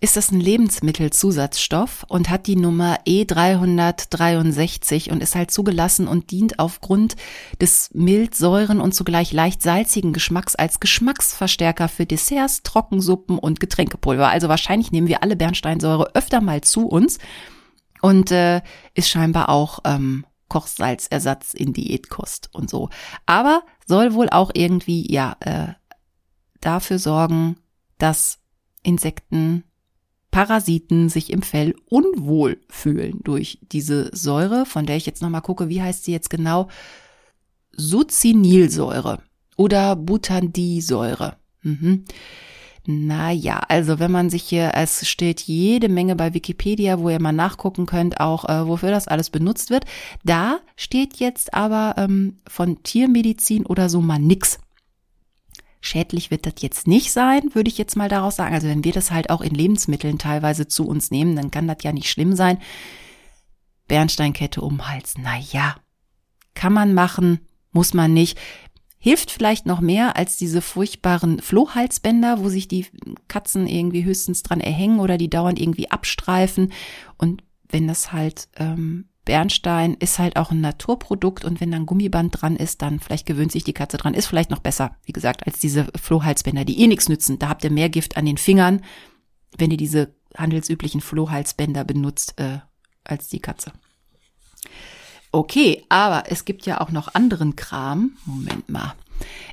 [0.00, 6.58] ist das ein Lebensmittelzusatzstoff und hat die Nummer E363 und ist halt zugelassen und dient
[6.58, 7.16] aufgrund
[7.60, 14.28] des mild säuren und zugleich leicht salzigen Geschmacks als Geschmacksverstärker für Desserts, Trockensuppen und Getränkepulver.
[14.28, 17.18] Also wahrscheinlich nehmen wir alle Bernsteinsäure öfter mal zu uns
[18.00, 18.62] und äh,
[18.94, 22.88] ist scheinbar auch ähm, Kochsalzersatz in Diätkost und so.
[23.26, 25.74] Aber soll wohl auch irgendwie ja äh,
[26.62, 27.58] dafür sorgen,
[27.98, 28.38] dass
[28.82, 29.64] Insekten
[30.30, 35.68] Parasiten sich im Fell unwohl fühlen durch diese Säure, von der ich jetzt nochmal gucke,
[35.68, 36.68] wie heißt sie jetzt genau?
[37.72, 39.22] Succinilsäure
[39.56, 41.36] oder Butandisäure.
[41.62, 42.04] Mhm.
[42.86, 47.32] Naja, also wenn man sich hier, es steht jede Menge bei Wikipedia, wo ihr mal
[47.32, 49.84] nachgucken könnt, auch äh, wofür das alles benutzt wird.
[50.24, 54.58] Da steht jetzt aber ähm, von Tiermedizin oder so mal nix.
[55.80, 58.54] Schädlich wird das jetzt nicht sein, würde ich jetzt mal daraus sagen.
[58.54, 61.78] Also wenn wir das halt auch in Lebensmitteln teilweise zu uns nehmen, dann kann das
[61.82, 62.58] ja nicht schlimm sein.
[63.88, 65.76] Bernsteinkette um Hals, na ja,
[66.54, 67.40] kann man machen,
[67.72, 68.38] muss man nicht.
[68.98, 72.86] Hilft vielleicht noch mehr als diese furchtbaren Flohhalsbänder, wo sich die
[73.28, 76.72] Katzen irgendwie höchstens dran erhängen oder die dauernd irgendwie abstreifen.
[77.16, 82.42] Und wenn das halt ähm, Bernstein ist halt auch ein Naturprodukt und wenn dann Gummiband
[82.42, 84.12] dran ist, dann vielleicht gewöhnt sich die Katze dran.
[84.12, 87.38] Ist vielleicht noch besser, wie gesagt, als diese Flohhalsbänder, die eh nichts nützen.
[87.38, 88.82] Da habt ihr mehr Gift an den Fingern,
[89.56, 92.58] wenn ihr diese handelsüblichen Flohhalsbänder benutzt, äh,
[93.04, 93.70] als die Katze.
[95.30, 98.16] Okay, aber es gibt ja auch noch anderen Kram.
[98.24, 98.94] Moment mal.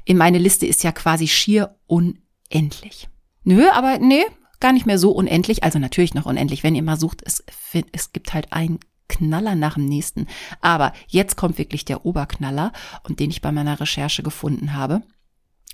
[0.05, 3.09] In meine Liste ist ja quasi schier unendlich.
[3.43, 4.23] Nö, aber nee,
[4.59, 5.63] gar nicht mehr so unendlich.
[5.63, 7.21] Also natürlich noch unendlich, wenn ihr mal sucht.
[7.23, 7.43] Es,
[7.91, 10.27] es gibt halt einen Knaller nach dem nächsten.
[10.61, 12.71] Aber jetzt kommt wirklich der Oberknaller
[13.03, 15.01] und den ich bei meiner Recherche gefunden habe.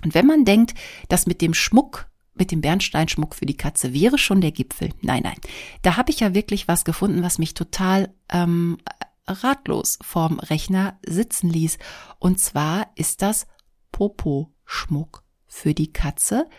[0.04, 0.74] Und wenn man denkt,
[1.10, 4.90] dass mit dem Schmuck mit dem Bernsteinschmuck für die Katze wäre schon der Gipfel.
[5.02, 5.38] Nein, nein.
[5.82, 8.78] Da habe ich ja wirklich was gefunden, was mich total ähm,
[9.28, 11.78] ratlos vorm Rechner sitzen ließ.
[12.20, 13.48] Und zwar ist das
[13.92, 16.50] Popo-Schmuck für die Katze.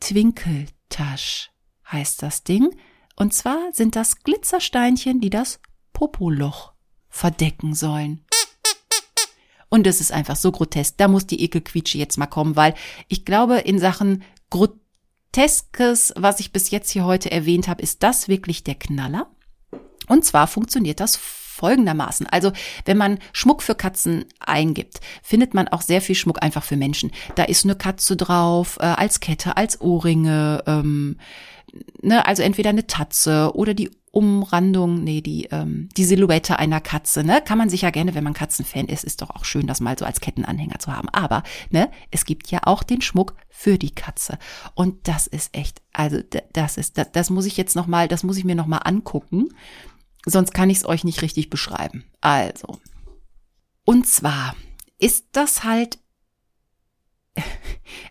[0.00, 1.50] Twinkeltasch
[1.90, 2.68] heißt das Ding.
[3.16, 5.60] Und zwar sind das Glitzersteinchen, die das
[5.98, 6.74] Popoloch
[7.08, 8.24] verdecken sollen.
[9.68, 10.96] Und es ist einfach so grotesk.
[10.96, 12.74] Da muss die Ekelquietsche jetzt mal kommen, weil
[13.08, 18.28] ich glaube, in Sachen Groteskes, was ich bis jetzt hier heute erwähnt habe, ist das
[18.28, 19.28] wirklich der Knaller.
[20.06, 22.28] Und zwar funktioniert das folgendermaßen.
[22.28, 22.52] Also,
[22.84, 27.10] wenn man Schmuck für Katzen eingibt, findet man auch sehr viel Schmuck einfach für Menschen.
[27.34, 31.18] Da ist eine Katze drauf, äh, als Kette, als Ohrringe, ähm,
[32.00, 37.22] ne, also entweder eine Tatze oder die Umrandung, nee, die, ähm, die Silhouette einer Katze,
[37.22, 37.40] ne?
[37.40, 39.96] Kann man sich ja gerne, wenn man Katzenfan ist, ist doch auch schön, das mal
[39.96, 41.08] so als Kettenanhänger zu haben.
[41.10, 44.36] Aber, ne, es gibt ja auch den Schmuck für die Katze.
[44.74, 46.18] Und das ist echt, also
[46.52, 49.50] das ist, das, das muss ich jetzt nochmal, das muss ich mir nochmal angucken.
[50.26, 52.02] Sonst kann ich es euch nicht richtig beschreiben.
[52.20, 52.80] Also.
[53.84, 54.56] Und zwar
[54.98, 56.00] ist das halt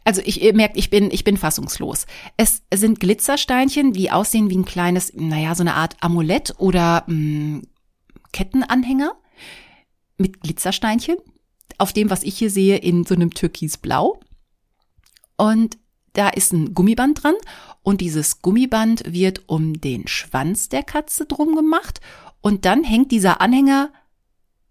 [0.04, 2.06] also ich merkt, ich bin, ich bin fassungslos.
[2.38, 7.14] Es sind Glitzersteinchen, die aussehen wie ein kleines, naja, so eine Art Amulett oder mh,
[7.14, 7.68] hm,
[8.32, 9.14] Kettenanhänger
[10.18, 11.18] mit Glitzersteinchen.
[11.78, 14.20] Auf dem, was ich hier sehe, in so einem Türkisblau.
[15.38, 15.78] Und
[16.14, 17.36] da ist ein Gummiband dran
[17.84, 22.02] und dieses Gummiband wird um den Schwanz der Katze drum gemacht
[22.42, 23.92] und dann hängt dieser Anhänger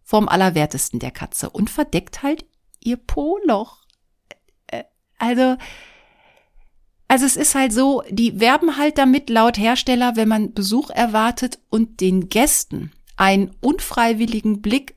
[0.02, 2.44] vom Allerwertesten der Katze und verdeckt halt
[2.80, 3.86] ihr Po-Loch.
[5.19, 5.57] Also,
[7.09, 11.59] also es ist halt so, die werben halt damit laut Hersteller, wenn man Besuch erwartet
[11.71, 14.95] und den Gästen einen unfreiwilligen Blick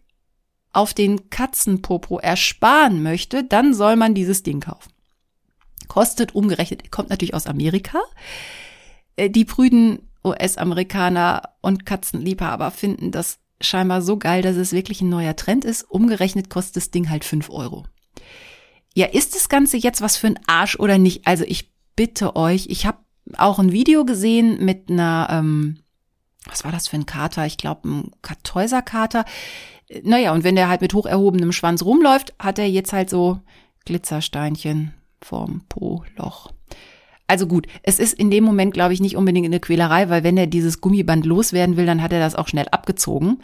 [0.71, 4.91] auf den Katzenpopo ersparen möchte, dann soll man dieses Ding kaufen.
[5.87, 7.99] Kostet umgerechnet, kommt natürlich aus Amerika.
[9.15, 15.09] Äh, die prüden US-Amerikaner und Katzenliebhaber finden das scheinbar so geil, dass es wirklich ein
[15.09, 15.83] neuer Trend ist.
[15.83, 17.85] Umgerechnet kostet das Ding halt fünf Euro.
[18.95, 21.27] Ja, ist das Ganze jetzt was für ein Arsch oder nicht?
[21.27, 22.97] Also ich bitte euch, ich habe
[23.37, 25.79] auch ein Video gesehen mit einer, ähm,
[26.45, 27.45] was war das für ein Kater?
[27.45, 29.25] Ich glaube, ein Kartäuserkater.
[30.03, 33.39] Naja, und wenn der halt mit hoch erhobenem Schwanz rumläuft, hat er jetzt halt so
[33.85, 36.51] Glitzersteinchen vorm Po-Loch.
[37.27, 40.37] Also gut, es ist in dem Moment, glaube ich, nicht unbedingt eine Quälerei, weil wenn
[40.37, 43.39] er dieses Gummiband loswerden will, dann hat er das auch schnell abgezogen.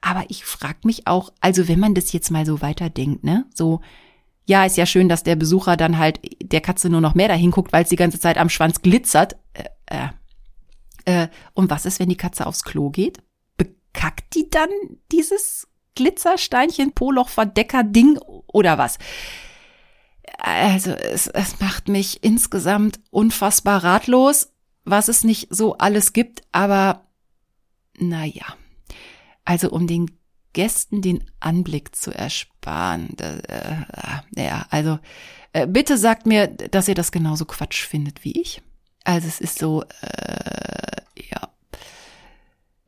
[0.00, 3.80] Aber ich frage mich auch, also wenn man das jetzt mal so weiterdenkt, ne, so
[4.48, 7.50] ja, ist ja schön, dass der Besucher dann halt der Katze nur noch mehr dahin
[7.50, 9.36] guckt, weil es die ganze Zeit am Schwanz glitzert.
[9.52, 10.08] Äh,
[11.04, 13.18] äh, äh, und was ist, wenn die Katze aufs Klo geht?
[13.58, 14.70] Bekackt die dann
[15.12, 18.96] dieses Glitzersteinchen, Poloch, Verdecker, Ding oder was?
[20.38, 27.06] Also es, es macht mich insgesamt unfassbar ratlos, was es nicht so alles gibt, aber
[27.98, 28.46] naja.
[29.44, 30.10] Also um den
[30.54, 32.57] Gästen den Anblick zu ersparen.
[33.16, 33.76] Das, äh,
[34.36, 34.98] ja, also
[35.52, 38.62] äh, bitte sagt mir, dass ihr das genauso Quatsch findet wie ich.
[39.04, 41.48] Also es ist so, äh, ja.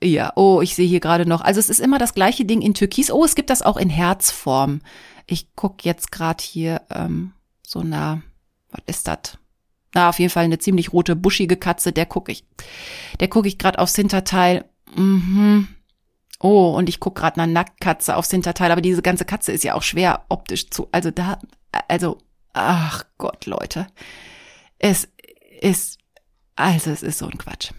[0.02, 1.40] Ja, oh, ich sehe hier gerade noch.
[1.42, 3.10] Also es ist immer das gleiche Ding in Türkis.
[3.10, 4.80] Oh, es gibt das auch in Herzform.
[5.26, 7.32] Ich guck jetzt gerade hier ähm,
[7.66, 8.22] so nah.
[8.70, 9.38] Was ist das?
[9.94, 11.92] Na, auf jeden Fall eine ziemlich rote, buschige Katze.
[11.92, 12.44] Der gucke ich.
[13.18, 14.64] Der gucke ich gerade aufs Hinterteil.
[14.94, 15.68] Mhm.
[16.42, 19.74] Oh, und ich guck gerade einer Nacktkatze aufs Hinterteil, aber diese ganze Katze ist ja
[19.74, 20.88] auch schwer optisch zu.
[20.90, 21.38] Also da,
[21.86, 22.18] also,
[22.54, 23.86] ach Gott, Leute.
[24.78, 25.06] Es
[25.60, 25.98] ist,
[26.56, 27.72] also es ist so ein Quatsch.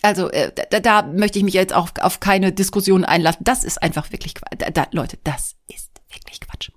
[0.00, 3.44] Also äh, da, da möchte ich mich jetzt auch auf keine Diskussion einlassen.
[3.44, 4.56] Das ist einfach wirklich Quatsch.
[4.58, 6.70] Da, da, Leute, das ist wirklich Quatsch.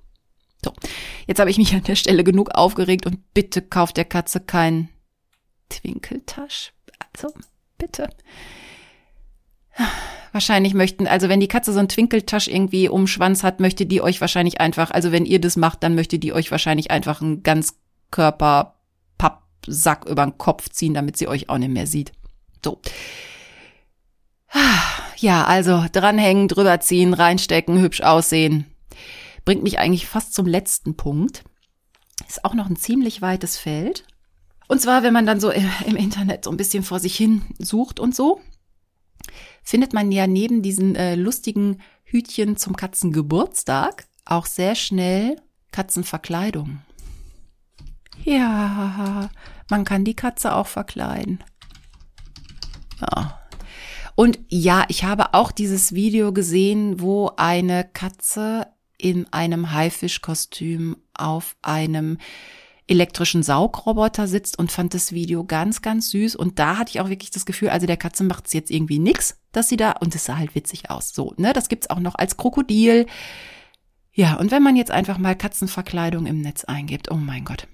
[0.63, 0.73] So,
[1.27, 4.89] jetzt habe ich mich an der Stelle genug aufgeregt und bitte kauft der Katze kein
[5.69, 6.73] Twinkeltasch.
[7.13, 7.33] Also,
[7.77, 8.09] bitte.
[10.31, 14.01] Wahrscheinlich möchten, also wenn die Katze so einen Twinkeltasch irgendwie um Schwanz hat, möchte die
[14.01, 17.43] euch wahrscheinlich einfach, also wenn ihr das macht, dann möchte die euch wahrscheinlich einfach einen
[17.43, 18.75] Ganzkörper
[19.17, 22.13] Pappsack über den Kopf ziehen, damit sie euch auch nicht mehr sieht.
[22.63, 22.79] So.
[25.17, 28.65] Ja, also dranhängen, drüber ziehen, reinstecken, hübsch aussehen.
[29.45, 31.43] Bringt mich eigentlich fast zum letzten Punkt.
[32.27, 34.05] Ist auch noch ein ziemlich weites Feld.
[34.67, 37.99] Und zwar, wenn man dann so im Internet so ein bisschen vor sich hin sucht
[37.99, 38.39] und so,
[39.63, 45.37] findet man ja neben diesen äh, lustigen Hütchen zum Katzengeburtstag auch sehr schnell
[45.71, 46.79] Katzenverkleidung.
[48.23, 49.29] Ja,
[49.69, 51.43] man kann die Katze auch verkleiden.
[52.99, 53.39] Ja.
[54.15, 61.55] Und ja, ich habe auch dieses Video gesehen, wo eine Katze in einem Haifischkostüm auf
[61.61, 62.19] einem
[62.91, 66.35] elektrischen Saugroboter sitzt und fand das Video ganz, ganz süß.
[66.35, 68.99] Und da hatte ich auch wirklich das Gefühl, also der Katze macht es jetzt irgendwie
[68.99, 71.13] nix, dass sie da, und es sah halt witzig aus.
[71.13, 73.05] So, ne, das gibt's auch noch als Krokodil.
[74.13, 77.67] Ja, und wenn man jetzt einfach mal Katzenverkleidung im Netz eingibt, oh mein Gott.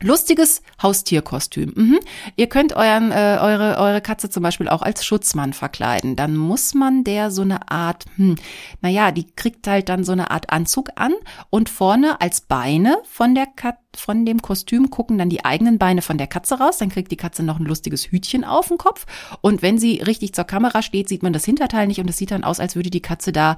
[0.00, 1.72] Lustiges Haustierkostüm.
[1.74, 2.00] Mhm.
[2.36, 6.16] Ihr könnt euren, äh, eure, eure Katze zum Beispiel auch als Schutzmann verkleiden.
[6.16, 8.34] Dann muss man der so eine Art, hm,
[8.80, 11.14] naja, die kriegt halt dann so eine Art Anzug an
[11.48, 16.02] und vorne als Beine von der Kat von dem Kostüm gucken dann die eigenen Beine
[16.02, 16.78] von der Katze raus.
[16.78, 19.06] Dann kriegt die Katze noch ein lustiges Hütchen auf den Kopf.
[19.40, 22.32] Und wenn sie richtig zur Kamera steht, sieht man das Hinterteil nicht und es sieht
[22.32, 23.54] dann aus, als würde die Katze da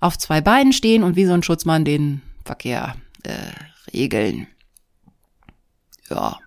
[0.00, 3.32] auf zwei Beinen stehen und wie so ein Schutzmann den Verkehr äh,
[3.94, 4.46] regeln.
[6.10, 6.38] Ja,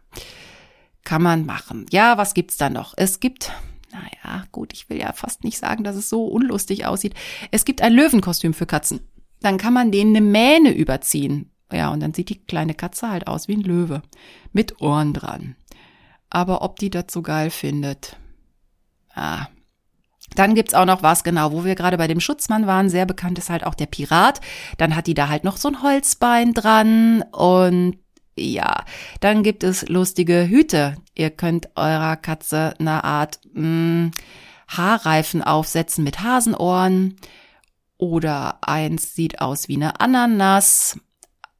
[1.03, 1.86] kann man machen.
[1.89, 2.93] Ja, was gibt's da noch?
[2.97, 3.51] Es gibt,
[3.91, 7.14] naja, gut, ich will ja fast nicht sagen, dass es so unlustig aussieht.
[7.51, 8.99] Es gibt ein Löwenkostüm für Katzen.
[9.39, 11.51] Dann kann man denen eine Mähne überziehen.
[11.72, 14.01] Ja, und dann sieht die kleine Katze halt aus wie ein Löwe.
[14.51, 15.55] Mit Ohren dran.
[16.30, 18.18] Aber ob die das so geil findet,
[19.14, 19.47] ah,
[20.36, 22.89] dann gibt's auch noch was, genau, wo wir gerade bei dem Schutzmann waren.
[22.89, 24.41] Sehr bekannt ist halt auch der Pirat.
[24.78, 27.97] Dann hat die da halt noch so ein Holzbein dran und
[28.38, 28.86] ja,
[29.20, 30.98] dann gibt es lustige Hüte.
[31.16, 34.12] Ihr könnt eurer Katze eine Art mh, hm,
[34.68, 37.18] Haarreifen aufsetzen mit Hasenohren.
[37.98, 41.00] Oder eins sieht aus wie eine Ananas.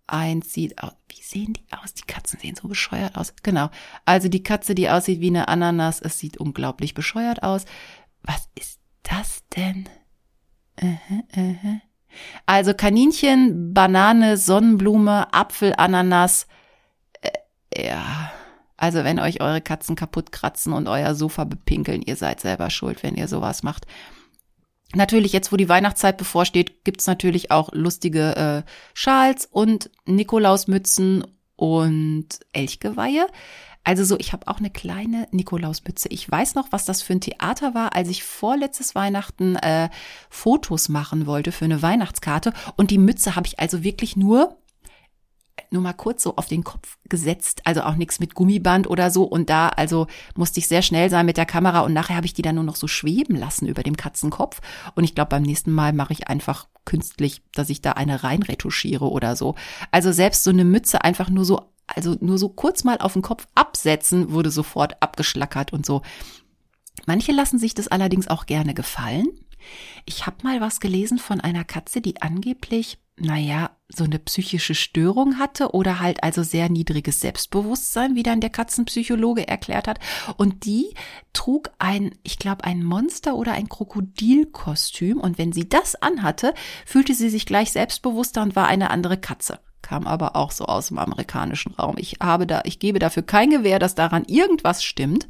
[0.05, 1.93] Eins sieht aus, wie sehen die aus?
[1.93, 3.34] Die Katzen sehen so bescheuert aus.
[3.41, 3.69] Genau.
[4.05, 7.65] Also die Katze, die aussieht wie eine Ananas, es sieht unglaublich bescheuert aus.
[8.21, 9.89] Was ist das denn?
[12.45, 16.47] Also Kaninchen, Banane, Sonnenblume, Apfel, Ananas,
[17.78, 18.32] ja,
[18.78, 23.03] also wenn euch eure Katzen kaputt kratzen und euer Sofa bepinkeln, ihr seid selber schuld,
[23.03, 23.86] wenn ihr sowas macht.
[24.95, 31.25] Natürlich, jetzt wo die Weihnachtszeit bevorsteht, gibt's natürlich auch lustige äh, Schals und Nikolausmützen
[31.57, 33.28] und Elchgeweihe.
[33.84, 36.09] Also so, ich habe auch eine kleine Nikolausmütze.
[36.09, 39.89] Ich weiß noch, was das für ein Theater war, als ich vorletztes Weihnachten äh,
[40.30, 42.53] Fotos machen wollte für eine Weihnachtskarte.
[42.75, 44.57] Und die Mütze habe ich also wirklich nur
[45.72, 49.24] nur mal kurz so auf den Kopf gesetzt, also auch nichts mit Gummiband oder so.
[49.24, 52.34] Und da also musste ich sehr schnell sein mit der Kamera und nachher habe ich
[52.34, 54.61] die dann nur noch so schweben lassen über dem Katzenkopf.
[54.95, 59.09] Und ich glaube, beim nächsten Mal mache ich einfach künstlich, dass ich da eine reinretuschiere
[59.09, 59.55] oder so.
[59.91, 63.22] Also selbst so eine Mütze einfach nur so, also nur so kurz mal auf den
[63.22, 66.01] Kopf absetzen, wurde sofort abgeschlackert und so.
[67.05, 69.28] Manche lassen sich das allerdings auch gerne gefallen.
[70.05, 75.39] Ich habe mal was gelesen von einer Katze, die angeblich naja, so eine psychische Störung
[75.39, 79.99] hatte oder halt also sehr niedriges Selbstbewusstsein, wie dann der Katzenpsychologe erklärt hat.
[80.35, 80.93] Und die
[81.31, 85.19] trug ein, ich glaube, ein Monster oder ein Krokodilkostüm.
[85.19, 86.53] Und wenn sie das anhatte,
[86.85, 89.59] fühlte sie sich gleich selbstbewusster und war eine andere Katze.
[89.81, 91.95] Kam aber auch so aus dem amerikanischen Raum.
[91.97, 95.29] Ich habe da, ich gebe dafür kein Gewähr, dass daran irgendwas stimmt.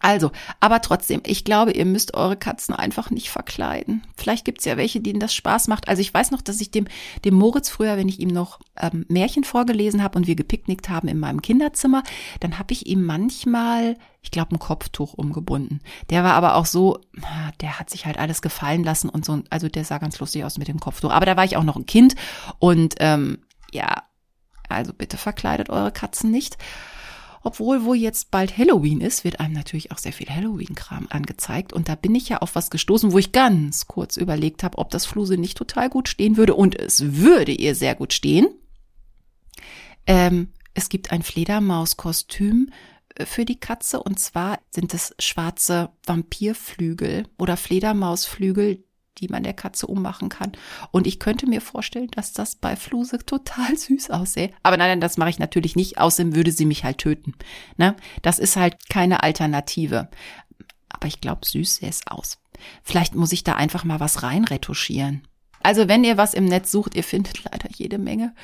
[0.00, 0.30] Also,
[0.60, 4.02] aber trotzdem, ich glaube, ihr müsst eure Katzen einfach nicht verkleiden.
[4.16, 5.88] Vielleicht gibt's ja welche, denen das Spaß macht.
[5.88, 6.86] Also ich weiß noch, dass ich dem,
[7.24, 11.08] dem Moritz früher, wenn ich ihm noch ähm, Märchen vorgelesen habe und wir gepicknickt haben
[11.08, 12.02] in meinem Kinderzimmer,
[12.40, 15.80] dann habe ich ihm manchmal, ich glaube, ein Kopftuch umgebunden.
[16.10, 17.00] Der war aber auch so,
[17.62, 20.58] der hat sich halt alles gefallen lassen und so, also der sah ganz lustig aus
[20.58, 21.10] mit dem Kopftuch.
[21.10, 22.16] Aber da war ich auch noch ein Kind
[22.58, 23.38] und ähm,
[23.72, 24.02] ja,
[24.68, 26.58] also bitte verkleidet eure Katzen nicht.
[27.46, 31.72] Obwohl, wo jetzt bald Halloween ist, wird einem natürlich auch sehr viel Halloween-Kram angezeigt.
[31.72, 34.90] Und da bin ich ja auf was gestoßen, wo ich ganz kurz überlegt habe, ob
[34.90, 36.56] das Fluse nicht total gut stehen würde.
[36.56, 38.48] Und es würde ihr sehr gut stehen.
[40.08, 42.72] Ähm, es gibt ein Fledermauskostüm
[43.14, 48.82] äh, für die Katze und zwar sind es schwarze Vampirflügel oder Fledermausflügel,
[49.18, 50.52] die man der Katze ummachen kann.
[50.90, 54.50] Und ich könnte mir vorstellen, dass das bei Fluse total süß aussähe.
[54.62, 57.34] Aber nein, nein, das mache ich natürlich nicht, außerdem würde sie mich halt töten.
[57.76, 57.96] Ne?
[58.22, 60.08] Das ist halt keine Alternative.
[60.88, 62.38] Aber ich glaube, süß sähe es aus.
[62.82, 65.22] Vielleicht muss ich da einfach mal was reinretuschieren.
[65.62, 68.34] Also wenn ihr was im Netz sucht, ihr findet leider jede Menge.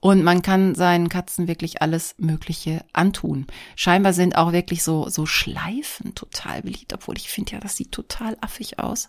[0.00, 3.46] Und man kann seinen Katzen wirklich alles Mögliche antun.
[3.76, 7.92] Scheinbar sind auch wirklich so, so Schleifen total beliebt, obwohl ich finde ja, das sieht
[7.92, 9.08] total affig aus.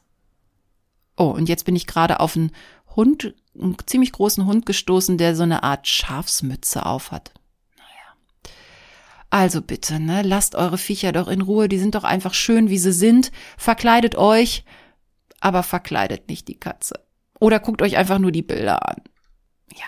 [1.18, 2.52] Oh, und jetzt bin ich gerade auf einen
[2.96, 7.34] Hund, einen ziemlich großen Hund gestoßen, der so eine Art Schafsmütze aufhat.
[7.76, 8.54] Naja.
[9.32, 12.78] Also bitte, ne, lasst eure Viecher doch in Ruhe, die sind doch einfach schön, wie
[12.78, 13.32] sie sind.
[13.58, 14.64] Verkleidet euch,
[15.40, 17.06] aber verkleidet nicht die Katze.
[17.40, 19.02] Oder guckt euch einfach nur die Bilder an.
[19.76, 19.86] Ja,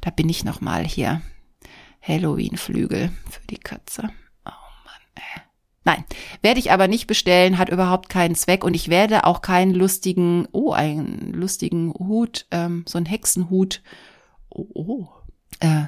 [0.00, 1.20] da bin ich noch mal hier.
[2.00, 4.10] Halloween-Flügel für die Katze.
[4.46, 4.50] Oh
[4.84, 5.42] Mann, ey.
[5.88, 6.04] Nein,
[6.42, 10.46] werde ich aber nicht bestellen, hat überhaupt keinen Zweck und ich werde auch keinen lustigen,
[10.52, 13.82] oh, einen lustigen Hut, ähm, so einen Hexenhut,
[14.50, 15.08] oh, oh,
[15.60, 15.84] äh,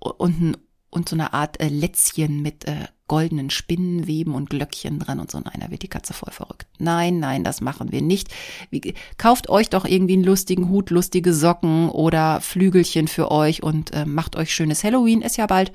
[0.00, 0.58] und,
[0.90, 5.38] und so eine Art äh, Lätzchen mit äh, goldenen Spinnenweben und Glöckchen dran und so.
[5.38, 6.66] Nein, da wird die Katze voll verrückt.
[6.80, 8.34] Nein, nein, das machen wir nicht.
[8.70, 13.92] Wie, kauft euch doch irgendwie einen lustigen Hut, lustige Socken oder Flügelchen für euch und
[13.92, 15.22] äh, macht euch schönes Halloween.
[15.22, 15.70] Ist ja bald.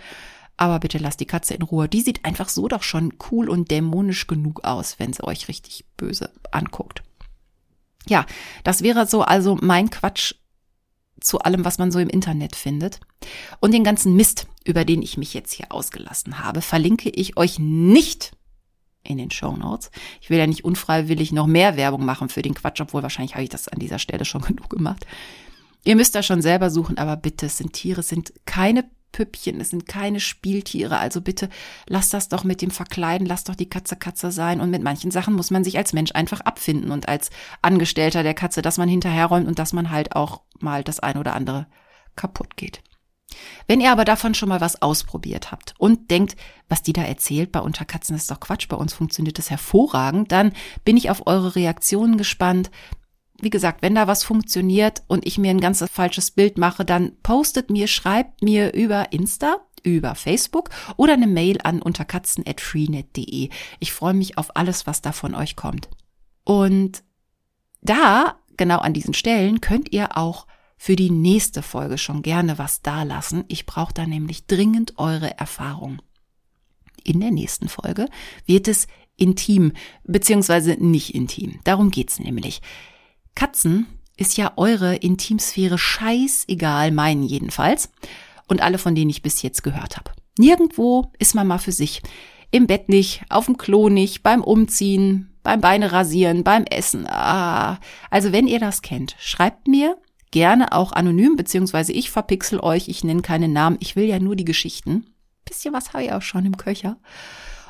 [0.60, 1.88] Aber bitte lasst die Katze in Ruhe.
[1.88, 5.86] Die sieht einfach so doch schon cool und dämonisch genug aus, wenn sie euch richtig
[5.96, 7.02] böse anguckt.
[8.10, 8.26] Ja,
[8.66, 10.34] das wäre so also mein Quatsch
[11.22, 13.00] zu allem, was man so im Internet findet.
[13.62, 17.58] Und den ganzen Mist, über den ich mich jetzt hier ausgelassen habe, verlinke ich euch
[17.58, 18.34] nicht
[19.04, 19.92] in den Show Notes.
[20.20, 23.44] Ich will ja nicht unfreiwillig noch mehr Werbung machen für den Quatsch, obwohl wahrscheinlich habe
[23.44, 25.08] ich das an dieser Stelle schon genug gemacht.
[25.86, 29.60] Ihr müsst da schon selber suchen, aber bitte, es sind Tiere, es sind keine Püppchen,
[29.60, 30.98] es sind keine Spieltiere.
[30.98, 31.50] Also bitte
[31.88, 34.62] lasst das doch mit dem Verkleiden, lasst doch die Katze Katze sein.
[34.62, 37.30] Und mit manchen Sachen muss man sich als Mensch einfach abfinden und als
[37.62, 41.36] Angestellter der Katze, dass man hinterherräumt und dass man halt auch mal das ein oder
[41.36, 41.68] andere
[42.16, 42.82] kaputt geht.
[43.68, 46.36] Wenn ihr aber davon schon mal was ausprobiert habt und denkt,
[46.68, 50.54] was die da erzählt bei Unterkatzen ist doch Quatsch, bei uns funktioniert das hervorragend, dann
[50.84, 52.72] bin ich auf eure Reaktionen gespannt
[53.42, 57.14] wie gesagt, wenn da was funktioniert und ich mir ein ganz falsches Bild mache, dann
[57.24, 63.50] postet mir, schreibt mir über Insta, über Facebook oder eine Mail an unterkatzen.freenet.de.
[63.80, 65.90] Ich freue mich auf alles, was da von euch kommt.
[66.44, 67.04] Und
[67.82, 72.82] da, genau an diesen Stellen, könnt ihr auch für die nächste Folge schon gerne was
[72.82, 73.44] dalassen.
[73.48, 76.02] Ich brauche da nämlich dringend eure Erfahrung.
[77.04, 78.08] In der nächsten Folge
[78.46, 78.88] wird es
[79.18, 79.74] intim,
[80.04, 81.60] beziehungsweise nicht intim.
[81.64, 82.62] Darum geht's nämlich.
[83.40, 83.88] Katzen
[84.18, 87.90] ist ja eure Intimsphäre scheißegal, meinen jedenfalls.
[88.50, 90.12] Und alle, von denen ich bis jetzt gehört habe.
[90.38, 92.02] Nirgendwo ist man mal für sich.
[92.52, 97.08] Im Bett nicht, auf dem Klo nicht, beim Umziehen, beim Beine rasieren, beim Essen.
[97.08, 97.80] Ah.
[98.10, 99.98] Also wenn ihr das kennt, schreibt mir
[100.32, 104.36] gerne auch anonym, beziehungsweise ich verpixel euch, ich nenne keine Namen, ich will ja nur
[104.36, 105.06] die Geschichten.
[105.46, 106.98] Bisschen was habe ich auch schon im Köcher.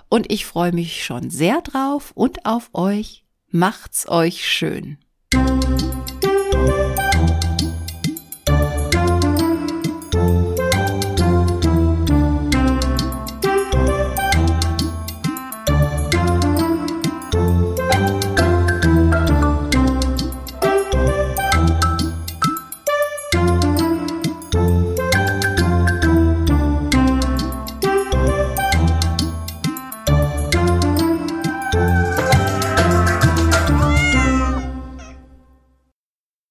[0.09, 3.24] Und ich freue mich schon sehr drauf und auf euch.
[3.51, 4.97] Macht's euch schön.
[5.32, 5.89] Música